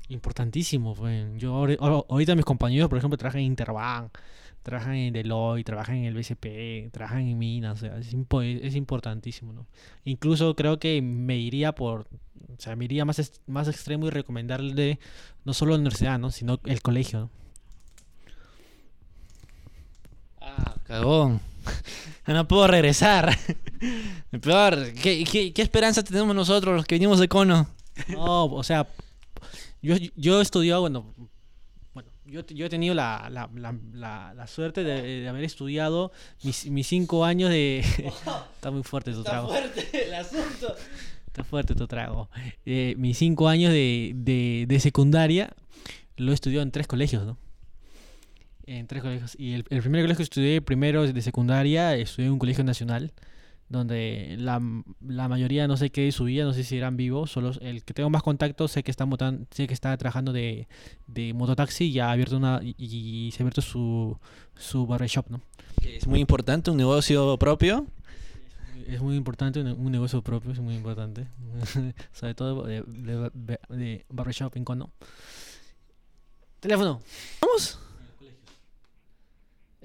Importantísimo, 0.10 0.94
pues. 0.96 1.26
Yo 1.38 1.54
ahori- 1.56 1.78
ahor- 1.80 2.06
ahorita 2.10 2.36
mis 2.36 2.44
compañeros, 2.46 2.90
por 2.90 2.98
ejemplo, 2.98 3.18
trabajan 3.18 3.40
en 3.40 3.48
Interbank, 3.48 4.18
trabajan 4.64 4.96
en 4.96 5.14
Deloitte, 5.14 5.66
trabajan 5.66 5.98
en 5.98 6.06
el 6.06 6.14
BCP, 6.16 6.92
trabajan 6.92 7.22
en 7.28 7.38
Minas, 7.38 7.78
o 7.78 7.86
sea, 7.86 7.98
es, 7.98 8.14
impo- 8.14 8.44
es 8.44 8.76
importantísimo, 8.76 9.54
¿no? 9.54 9.68
Incluso 10.06 10.56
creo 10.56 10.80
que 10.80 11.02
me 11.02 11.38
iría 11.38 11.74
por, 11.74 12.02
o 12.02 12.56
sea, 12.60 12.76
me 12.76 12.86
iría 12.86 13.06
más, 13.06 13.42
más 13.48 13.68
extremo 13.68 14.08
y 14.08 14.10
recomendarle 14.12 15.00
no 15.46 15.54
solo 15.54 15.72
la 15.72 15.78
universidad, 15.78 16.20
¿no? 16.20 16.32
Sino 16.32 16.60
el 16.66 16.82
colegio, 16.82 17.20
¿no? 17.20 17.30
Ah, 20.42 20.76
cagón. 20.86 21.40
No 22.28 22.48
puedo 22.48 22.68
regresar. 22.68 23.38
Peor, 24.42 24.94
¿qué, 24.94 25.26
qué, 25.30 25.52
qué 25.54 25.62
esperanza 25.62 26.04
tenemos 26.04 26.34
nosotros 26.36 26.74
los 26.76 26.86
que 26.86 26.96
venimos 26.96 27.20
de 27.20 27.28
cono? 27.28 27.68
No, 28.08 28.46
o 28.46 28.64
sea, 28.64 28.88
yo, 29.82 29.96
yo 30.16 30.40
he 30.40 30.42
estudiado, 30.44 30.82
bueno 30.82 31.14
yo, 32.26 32.46
yo 32.48 32.66
he 32.66 32.70
tenido 32.70 32.96
la, 32.96 33.30
la, 33.32 33.50
la, 33.94 34.34
la, 34.34 34.48
suerte 34.48 34.84
de, 34.84 35.02
de 35.02 35.28
haber 35.28 35.44
estudiado 35.44 36.12
mis, 36.44 36.68
mis 36.68 36.88
cinco 36.88 37.26
años 37.26 37.50
de... 37.50 37.80
Está 38.56 38.72
muy 38.72 38.84
fuerte 38.84 39.12
tu 39.12 39.24
trago. 39.24 39.50
fuerte 39.50 40.08
el 40.08 40.14
asunto. 40.14 40.76
Está 41.28 41.44
fuerte 41.44 41.76
tu 41.76 41.88
trago. 41.88 42.30
Eh, 42.66 42.96
mis 42.98 43.18
cinco 43.18 43.50
años 43.50 43.72
de, 43.72 44.14
de, 44.16 44.66
de 44.68 44.80
secundaria 44.80 45.54
lo 46.16 46.32
he 46.32 46.36
estudiado 46.36 46.64
en 46.64 46.72
tres 46.72 46.88
colegios, 46.88 47.26
¿no? 47.26 47.38
En 48.66 48.88
tres 48.88 49.02
colegios. 49.02 49.36
Y 49.38 49.54
el, 49.54 49.66
el 49.70 49.82
primer 49.82 50.04
colegio 50.04 50.18
que 50.18 50.24
estudié, 50.24 50.62
primero 50.62 51.06
de 51.06 51.22
secundaria, 51.22 51.96
estudié 51.96 52.28
en 52.28 52.34
un 52.34 52.40
colegio 52.40 52.64
nacional, 52.64 53.12
donde 53.74 54.36
la, 54.40 54.62
la 55.06 55.28
mayoría 55.28 55.68
no 55.68 55.76
sé 55.76 55.90
qué 55.90 56.10
subía, 56.14 56.46
no 56.46 56.54
sé 56.54 56.64
si 56.64 56.78
eran 56.78 56.96
vivos. 56.96 57.32
Solo 57.32 57.52
el 57.60 57.84
que 57.84 57.94
tengo 57.94 58.10
más 58.10 58.24
contacto, 58.24 58.70
sé 58.70 58.84
que 58.84 58.92
está, 58.92 59.06
motan- 59.06 59.46
sé 59.52 59.68
que 59.68 59.74
está 59.74 59.96
trabajando 59.98 60.32
de, 60.32 60.68
de 61.08 61.34
mototaxi 61.34 61.86
y 61.90 62.00
ha 62.00 62.12
abierto 62.12 62.38
una 62.38 62.62
y, 62.64 62.76
y 62.78 63.32
se 63.32 63.42
ha 63.42 63.44
abierto 63.44 63.62
su, 63.62 64.18
su 64.56 64.88
barbershop, 64.88 65.30
¿no? 65.30 65.42
Es 65.84 66.08
muy 66.08 66.22
importante, 66.22 66.72
un 66.72 66.78
negocio 66.78 67.38
propio. 67.38 67.86
Es 68.88 69.02
muy 69.02 69.16
importante, 69.16 69.60
un, 69.62 69.68
un 69.68 69.92
negocio 69.92 70.22
propio 70.22 70.52
es 70.52 70.60
muy 70.60 70.76
importante. 70.76 71.28
Sobre 72.14 72.34
todo 72.36 72.64
de, 72.64 72.82
de, 72.84 73.30
de- 73.34 73.60
de 73.70 74.06
barbershop 74.10 74.56
en 74.56 74.64
cono. 74.66 74.92
Teléfono. 76.60 77.02
¿Vamos? 77.42 77.80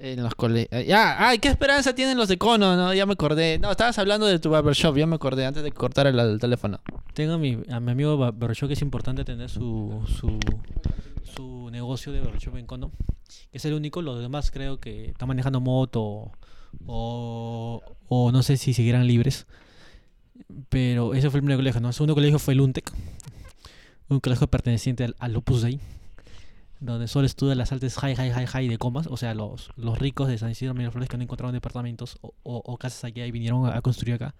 En 0.01 0.23
los 0.23 0.33
colegios. 0.33 0.85
Ya, 0.87 1.27
ay, 1.27 1.39
¿qué 1.39 1.49
esperanza 1.49 1.93
tienen 1.93 2.17
los 2.17 2.29
de 2.29 2.37
Cono? 2.37 2.75
No, 2.77 2.93
ya 2.93 3.05
me 3.05 3.13
acordé. 3.13 3.59
No, 3.59 3.69
estabas 3.69 3.97
hablando 3.99 4.25
de 4.27 4.39
tu 4.39 4.49
barbershop, 4.49 4.95
ya 4.95 5.05
me 5.05 5.15
acordé 5.15 5.45
antes 5.45 5.61
de 5.61 5.71
cortar 5.73 6.07
el, 6.07 6.17
el 6.17 6.39
teléfono. 6.39 6.79
Tengo 7.13 7.33
a 7.33 7.37
mi, 7.37 7.57
a 7.69 7.79
mi 7.81 7.91
amigo 7.91 8.17
Ba- 8.17 8.31
Barbershop 8.31 8.67
que 8.69 8.73
es 8.75 8.81
importante 8.81 9.25
tener 9.25 9.49
su, 9.49 10.01
su, 10.07 10.39
su 11.35 11.69
negocio 11.69 12.13
de 12.13 12.21
barbershop 12.21 12.55
en 12.55 12.65
cono. 12.65 12.91
Que 13.51 13.57
es 13.57 13.65
el 13.65 13.73
único, 13.73 14.01
los 14.01 14.21
demás 14.21 14.51
creo 14.51 14.79
que 14.79 15.09
están 15.09 15.27
manejando 15.27 15.59
moto 15.59 16.31
o, 16.85 17.81
o 18.07 18.31
no 18.31 18.41
sé 18.41 18.55
si 18.55 18.73
seguirán 18.73 19.05
libres. 19.05 19.47
Pero 20.69 21.13
ese 21.13 21.29
fue 21.29 21.39
el 21.39 21.43
primer 21.43 21.57
colegio, 21.57 21.81
¿no? 21.81 21.89
El 21.89 21.93
segundo 21.93 22.15
colegio 22.15 22.39
fue 22.39 22.53
el 22.53 22.61
UNTEC, 22.61 22.91
un 24.07 24.19
colegio 24.19 24.47
perteneciente 24.47 25.03
al, 25.03 25.15
al 25.19 25.35
Opus 25.35 25.61
Dei, 25.61 25.79
donde 26.79 27.07
solo 27.07 27.25
estudian 27.25 27.57
las 27.57 27.71
altas 27.71 27.95
high, 27.97 28.15
high, 28.15 28.31
high, 28.31 28.47
high 28.47 28.67
de 28.69 28.77
comas, 28.77 29.07
o 29.07 29.17
sea, 29.17 29.33
los, 29.33 29.69
los 29.75 29.99
ricos 29.99 30.27
de 30.27 30.37
San 30.37 30.51
Isidro 30.51 30.73
Miraflores 30.73 31.09
que 31.09 31.17
no 31.17 31.23
encontraron 31.23 31.53
departamentos 31.53 32.17
o, 32.21 32.33
o- 32.43 32.61
o 32.65 32.77
casas 32.77 33.03
allá 33.03 33.25
y 33.25 33.31
vinieron 33.31 33.65
a, 33.65 33.81
construir 33.81 34.15
acá. 34.15 34.33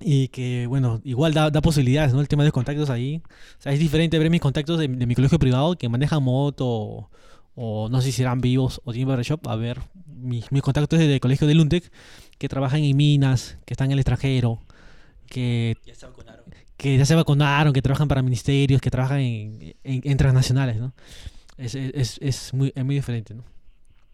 Y 0.00 0.28
que, 0.28 0.66
bueno, 0.66 1.00
igual 1.04 1.32
da, 1.32 1.50
da 1.50 1.60
posibilidades, 1.60 2.12
¿no? 2.12 2.20
El 2.20 2.28
tema 2.28 2.42
de 2.42 2.48
los 2.48 2.54
contactos 2.54 2.90
ahí. 2.90 3.22
O 3.58 3.62
sea, 3.62 3.72
es 3.72 3.78
diferente 3.78 4.18
ver 4.18 4.30
mis 4.30 4.40
contactos 4.40 4.78
de, 4.78 4.88
mi 4.88 5.14
colegio 5.14 5.38
privado 5.38 5.76
que 5.76 5.88
manejan 5.88 6.22
moto 6.24 7.08
o, 7.54 7.88
no 7.88 8.00
sé 8.00 8.06
si 8.06 8.12
serán 8.12 8.40
vivos 8.40 8.80
o 8.84 8.92
tienen 8.92 9.08
barbershop. 9.08 9.46
A 9.46 9.54
ver, 9.56 9.80
mis, 10.06 10.50
mis 10.50 10.62
contactos 10.62 10.98
del 10.98 11.20
colegio 11.20 11.46
de 11.46 11.54
Luntec 11.54 11.92
que 12.38 12.48
trabajan 12.48 12.82
en 12.82 12.96
minas, 12.96 13.58
que 13.64 13.74
están 13.74 13.86
en 13.88 13.92
el 13.92 13.98
extranjero, 14.00 14.58
que, 15.26 15.76
Ya 15.86 15.94
se 15.94 16.06
vacunaron. 16.06 16.41
Que 16.82 16.98
ya 16.98 17.06
se 17.06 17.14
vacunaron, 17.14 17.72
que 17.72 17.80
trabajan 17.80 18.08
para 18.08 18.22
ministerios, 18.22 18.80
que 18.80 18.90
trabajan 18.90 19.20
en, 19.20 19.74
en, 19.84 20.16
transnacionales, 20.16 20.78
¿no? 20.78 20.92
Es, 21.56 21.74
es, 21.76 22.18
es- 22.20 22.52
muy, 22.52 22.72
es 22.74 22.84
muy 22.84 22.96
diferente, 22.96 23.34
¿no? 23.34 23.44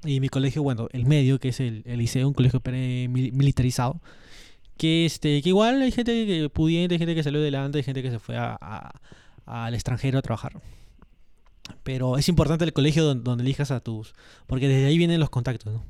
Y 0.05 0.21
mi 0.21 0.29
colegio, 0.29 0.63
bueno, 0.63 0.87
el 0.93 1.07
medio, 1.07 1.41
que 1.41 1.49
es 1.49 1.61
el, 1.61 1.83
el 1.87 1.99
liceo, 1.99 2.29
un 2.29 2.35
colegio 2.35 2.61
militarizado, 3.09 4.01
que 4.77 5.07
este 5.07 5.43
que 5.43 5.49
igual 5.49 5.81
hay 5.83 5.91
gente 5.91 6.27
que 6.27 6.49
pudiente, 6.51 6.95
hay 6.95 6.99
gente 6.99 7.15
que 7.15 7.23
salió 7.23 7.41
adelante, 7.41 7.79
hay 7.79 7.85
gente 7.85 8.03
que 8.03 8.11
se 8.11 8.19
fue 8.19 8.37
a, 8.37 8.93
al 9.47 9.75
extranjero 9.75 10.19
a 10.19 10.23
trabajar. 10.23 10.61
Pero 11.83 12.19
es 12.19 12.29
importante 12.29 12.65
el 12.65 12.73
colegio 12.73 13.03
donde, 13.03 13.43
elijas 13.43 13.71
a 13.71 13.81
tus... 13.81 14.15
Porque 14.47 14.69
desde 14.69 14.87
ahí 14.87 14.99
vienen 14.99 15.21
los 15.21 15.31
contactos, 15.31 15.73
¿no? 15.73 15.85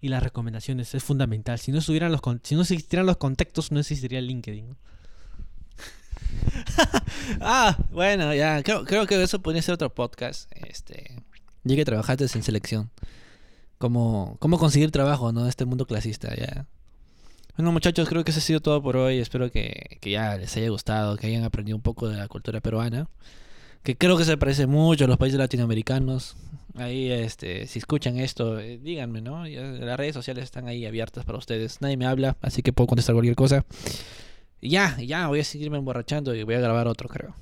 Y 0.00 0.08
las 0.08 0.22
recomendaciones, 0.22 0.94
es 0.94 1.02
fundamental. 1.02 1.58
Si 1.58 1.72
no, 1.72 1.78
estuvieran 1.78 2.12
los, 2.12 2.20
si 2.42 2.54
no 2.54 2.62
existieran 2.62 3.06
los 3.06 3.16
contactos, 3.16 3.72
no 3.72 3.80
existiría 3.80 4.20
el 4.20 4.26
LinkedIn. 4.26 4.76
Ah, 7.40 7.76
bueno, 7.90 8.34
ya. 8.34 8.62
Creo, 8.62 8.84
creo 8.84 9.06
que 9.06 9.22
eso 9.22 9.40
podría 9.40 9.62
ser 9.62 9.74
otro 9.74 9.92
podcast. 9.94 10.50
Este. 10.54 11.22
Ya 11.64 11.76
que 11.76 11.84
trabajaste 11.84 12.24
en 12.24 12.42
selección. 12.42 12.90
Cómo, 13.78 14.36
cómo 14.40 14.58
conseguir 14.58 14.90
trabajo, 14.90 15.32
¿no? 15.32 15.46
Este 15.46 15.64
mundo 15.64 15.86
clasista, 15.86 16.34
ya. 16.34 16.66
Bueno, 17.56 17.72
muchachos, 17.72 18.08
creo 18.08 18.24
que 18.24 18.30
eso 18.30 18.40
ha 18.40 18.42
sido 18.42 18.60
todo 18.60 18.82
por 18.82 18.96
hoy. 18.96 19.18
Espero 19.18 19.50
que, 19.50 19.98
que 20.00 20.10
ya 20.10 20.36
les 20.36 20.56
haya 20.56 20.70
gustado, 20.70 21.16
que 21.16 21.26
hayan 21.26 21.44
aprendido 21.44 21.76
un 21.76 21.82
poco 21.82 22.08
de 22.08 22.16
la 22.16 22.28
cultura 22.28 22.60
peruana. 22.60 23.08
Que 23.82 23.96
creo 23.96 24.16
que 24.16 24.24
se 24.24 24.36
parece 24.36 24.66
mucho 24.66 25.04
a 25.04 25.08
los 25.08 25.16
países 25.16 25.38
latinoamericanos. 25.38 26.36
Ahí, 26.76 27.10
este, 27.10 27.66
si 27.66 27.80
escuchan 27.80 28.18
esto, 28.18 28.58
eh, 28.60 28.78
díganme, 28.78 29.20
¿no? 29.20 29.44
Las 29.46 29.96
redes 29.96 30.14
sociales 30.14 30.44
están 30.44 30.68
ahí 30.68 30.86
abiertas 30.86 31.24
para 31.24 31.38
ustedes. 31.38 31.80
Nadie 31.80 31.96
me 31.96 32.06
habla, 32.06 32.36
así 32.40 32.62
que 32.62 32.72
puedo 32.72 32.86
contestar 32.86 33.14
cualquier 33.14 33.36
cosa. 33.36 33.64
Ya, 34.60 34.96
ya, 34.98 35.28
voy 35.28 35.40
a 35.40 35.44
seguirme 35.44 35.78
emborrachando 35.78 36.34
y 36.34 36.42
voy 36.42 36.54
a 36.54 36.60
grabar 36.60 36.88
otro, 36.88 37.08
creo. 37.08 37.34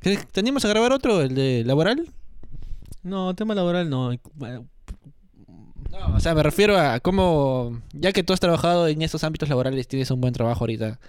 ¿Qué- 0.00 0.18
¿Te 0.30 0.40
animas 0.40 0.64
a 0.64 0.68
grabar 0.68 0.92
otro, 0.92 1.20
el 1.22 1.34
de 1.34 1.64
laboral? 1.64 2.08
No, 3.02 3.34
tema 3.34 3.54
laboral 3.54 3.88
no. 3.90 4.12
No, 5.90 6.14
o 6.14 6.20
sea, 6.20 6.34
me 6.34 6.42
refiero 6.42 6.78
a 6.78 7.00
cómo, 7.00 7.80
ya 7.92 8.12
que 8.12 8.22
tú 8.22 8.32
has 8.32 8.40
trabajado 8.40 8.88
en 8.88 9.00
estos 9.02 9.24
ámbitos 9.24 9.48
laborales, 9.48 9.88
tienes 9.88 10.10
un 10.10 10.20
buen 10.20 10.34
trabajo 10.34 10.60
ahorita, 10.60 11.00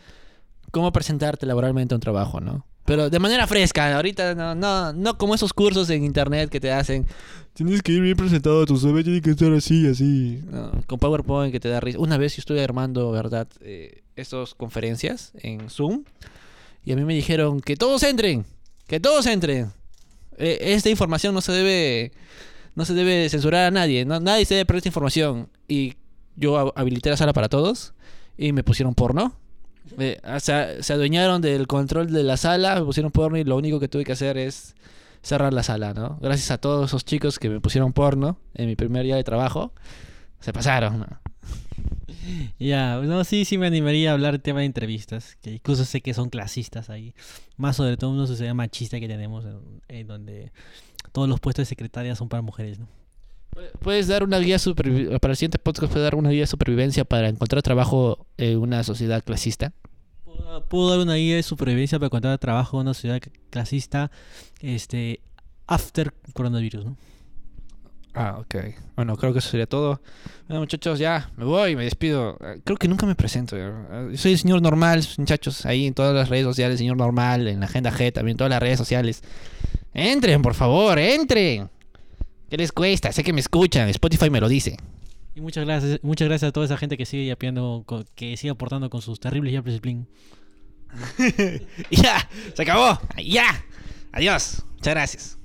cómo 0.71 0.91
presentarte 0.91 1.45
laboralmente 1.45 1.93
a 1.93 1.97
un 1.97 2.01
trabajo, 2.01 2.39
¿no? 2.39 2.65
Pero 2.85 3.09
de 3.09 3.19
manera 3.19 3.45
fresca, 3.45 3.95
ahorita 3.95 4.33
no, 4.33 4.55
no, 4.55 4.93
no 4.93 5.17
como 5.17 5.35
esos 5.35 5.53
cursos 5.53 5.89
en 5.91 6.03
internet 6.03 6.49
que 6.49 6.59
te 6.59 6.71
hacen. 6.71 7.05
Tienes 7.53 7.83
que 7.83 7.91
ir 7.91 8.01
bien 8.01 8.15
presentado, 8.17 8.65
tu 8.65 8.77
CV 8.77 9.03
tiene 9.03 9.21
que 9.21 9.31
estar 9.31 9.51
así, 9.53 9.85
así. 9.87 10.41
No, 10.49 10.71
con 10.87 10.97
PowerPoint 10.97 11.51
que 11.51 11.59
te 11.59 11.69
da 11.69 11.79
risa. 11.81 11.99
Una 11.99 12.17
vez 12.17 12.35
yo 12.37 12.39
estuve 12.39 12.63
armando, 12.63 13.11
¿verdad? 13.11 13.47
Eh, 13.61 14.01
estas 14.19 14.53
conferencias 14.55 15.31
en 15.41 15.69
Zoom 15.69 16.03
y 16.85 16.91
a 16.91 16.95
mí 16.95 17.03
me 17.05 17.13
dijeron 17.13 17.59
que 17.61 17.75
todos 17.75 18.03
entren, 18.03 18.45
que 18.87 18.99
todos 18.99 19.25
entren. 19.25 19.71
Eh, 20.37 20.57
esta 20.73 20.89
información 20.89 21.33
no 21.33 21.41
se 21.41 21.51
debe 21.51 22.11
no 22.75 22.85
se 22.85 22.93
debe 22.93 23.27
censurar 23.29 23.65
a 23.67 23.71
nadie, 23.71 24.05
no- 24.05 24.19
nadie 24.21 24.45
se 24.45 24.53
debe 24.55 24.65
perder 24.65 24.77
esta 24.79 24.89
información. 24.89 25.49
Y 25.67 25.95
yo 26.37 26.57
ha- 26.57 26.71
habilité 26.79 27.09
la 27.09 27.17
sala 27.17 27.33
para 27.33 27.49
todos 27.49 27.93
y 28.37 28.53
me 28.53 28.63
pusieron 28.63 28.95
porno. 28.95 29.35
Eh, 29.97 30.19
o 30.23 30.39
sea, 30.39 30.81
se 30.81 30.93
adueñaron 30.93 31.41
del 31.41 31.67
control 31.67 32.13
de 32.13 32.23
la 32.23 32.37
sala, 32.37 32.75
me 32.75 32.85
pusieron 32.85 33.11
porno 33.11 33.37
y 33.37 33.43
lo 33.43 33.57
único 33.57 33.79
que 33.81 33.89
tuve 33.89 34.05
que 34.05 34.13
hacer 34.13 34.37
es 34.37 34.75
cerrar 35.23 35.51
la 35.51 35.63
sala, 35.63 35.93
¿no? 35.93 36.17
Gracias 36.21 36.51
a 36.51 36.57
todos 36.57 36.89
esos 36.91 37.03
chicos 37.03 37.37
que 37.39 37.49
me 37.49 37.59
pusieron 37.59 37.91
porno 37.91 38.37
en 38.53 38.67
mi 38.67 38.75
primer 38.77 39.03
día 39.03 39.17
de 39.17 39.23
trabajo, 39.25 39.73
se 40.39 40.53
pasaron, 40.53 40.99
¿no? 40.99 41.07
Ya, 42.59 42.97
no, 42.97 43.23
sí, 43.23 43.45
sí 43.45 43.57
me 43.57 43.65
animaría 43.65 44.11
a 44.11 44.13
hablar 44.13 44.33
de 44.33 44.39
tema 44.39 44.59
de 44.59 44.65
entrevistas, 44.65 45.37
que 45.41 45.53
incluso 45.53 45.85
sé 45.85 46.01
que 46.01 46.13
son 46.13 46.29
clasistas 46.29 46.89
ahí, 46.89 47.13
más 47.57 47.77
sobre 47.77 47.97
todo 47.97 48.11
una 48.11 48.27
sociedad 48.27 48.53
machista 48.53 48.99
que 48.99 49.07
tenemos, 49.07 49.45
en, 49.45 49.81
en 49.87 50.07
donde 50.07 50.51
todos 51.11 51.29
los 51.29 51.39
puestos 51.39 51.63
de 51.63 51.69
secretaria 51.69 52.15
son 52.15 52.29
para 52.29 52.41
mujeres, 52.41 52.79
¿no? 52.79 52.87
Puedes 53.79 54.07
dar 54.07 54.23
una 54.23 54.37
guía 54.39 54.57
para 55.19 55.31
el 55.31 55.35
siguiente 55.35 55.59
podcast 55.59 55.91
puedes 55.91 56.05
dar 56.05 56.15
una 56.15 56.29
guía 56.29 56.41
de 56.41 56.47
supervivencia 56.47 57.03
para 57.03 57.29
encontrar 57.29 57.61
trabajo 57.61 58.27
en 58.37 58.59
una 58.59 58.83
sociedad 58.83 59.23
clasista. 59.23 59.73
Puedo, 60.23 60.65
puedo 60.65 60.89
dar 60.91 60.99
una 60.99 61.15
guía 61.15 61.35
de 61.35 61.43
supervivencia 61.43 61.99
para 61.99 62.07
encontrar 62.07 62.37
trabajo 62.37 62.77
en 62.77 62.81
una 62.81 62.93
sociedad 62.93 63.19
clasista, 63.49 64.11
este, 64.61 65.21
after 65.67 66.13
coronavirus, 66.33 66.85
¿no? 66.85 66.97
Ah, 68.13 68.37
ok. 68.39 68.55
Bueno, 68.95 69.15
creo 69.17 69.33
que 69.33 69.39
eso 69.39 69.49
sería 69.49 69.67
todo. 69.67 70.01
Bueno, 70.47 70.61
muchachos, 70.61 70.97
ya 70.99 71.29
me 71.37 71.45
voy, 71.45 71.75
me 71.75 71.83
despido. 71.83 72.37
Eh, 72.41 72.59
Creo 72.63 72.77
que 72.77 72.87
nunca 72.87 73.05
me 73.05 73.15
presento. 73.15 73.55
ya. 73.55 74.09
Yo 74.11 74.17
soy 74.17 74.31
el 74.33 74.39
señor 74.39 74.61
normal, 74.61 75.05
muchachos, 75.17 75.65
ahí 75.65 75.85
en 75.85 75.93
todas 75.93 76.13
las 76.15 76.27
redes 76.29 76.43
sociales, 76.45 76.79
señor 76.79 76.97
normal, 76.97 77.47
en 77.47 77.59
la 77.59 77.67
agenda 77.67 77.91
G, 77.91 78.11
también 78.11 78.33
en 78.33 78.37
todas 78.37 78.49
las 78.51 78.59
redes 78.61 78.77
sociales. 78.77 79.21
Entren, 79.93 80.41
por 80.41 80.55
favor, 80.55 80.97
entren. 80.97 81.69
¿Qué 82.49 82.57
les 82.57 82.71
cuesta? 82.71 83.11
Sé 83.11 83.23
que 83.23 83.31
me 83.31 83.41
escuchan, 83.41 83.87
Spotify 83.89 84.29
me 84.31 84.41
lo 84.41 84.49
dice. 84.49 84.75
Y 85.35 85.41
muchas 85.41 85.65
gracias, 85.65 85.99
muchas 86.01 86.27
gracias 86.27 86.49
a 86.49 86.51
toda 86.51 86.65
esa 86.65 86.77
gente 86.77 86.97
que 86.97 87.05
sigue 87.05 87.27
yapeando, 87.27 87.85
que 88.15 88.35
sigue 88.35 88.51
aportando 88.51 88.89
con 88.89 89.01
sus 89.03 89.19
terribles 89.19 89.53
yapes 89.53 89.75
Spling. 89.77 90.07
Ya, 91.91 92.27
se 92.55 92.61
acabó. 92.63 92.99
Ya. 93.23 93.63
Adiós. 94.11 94.63
Muchas 94.77 94.93
gracias. 94.95 95.38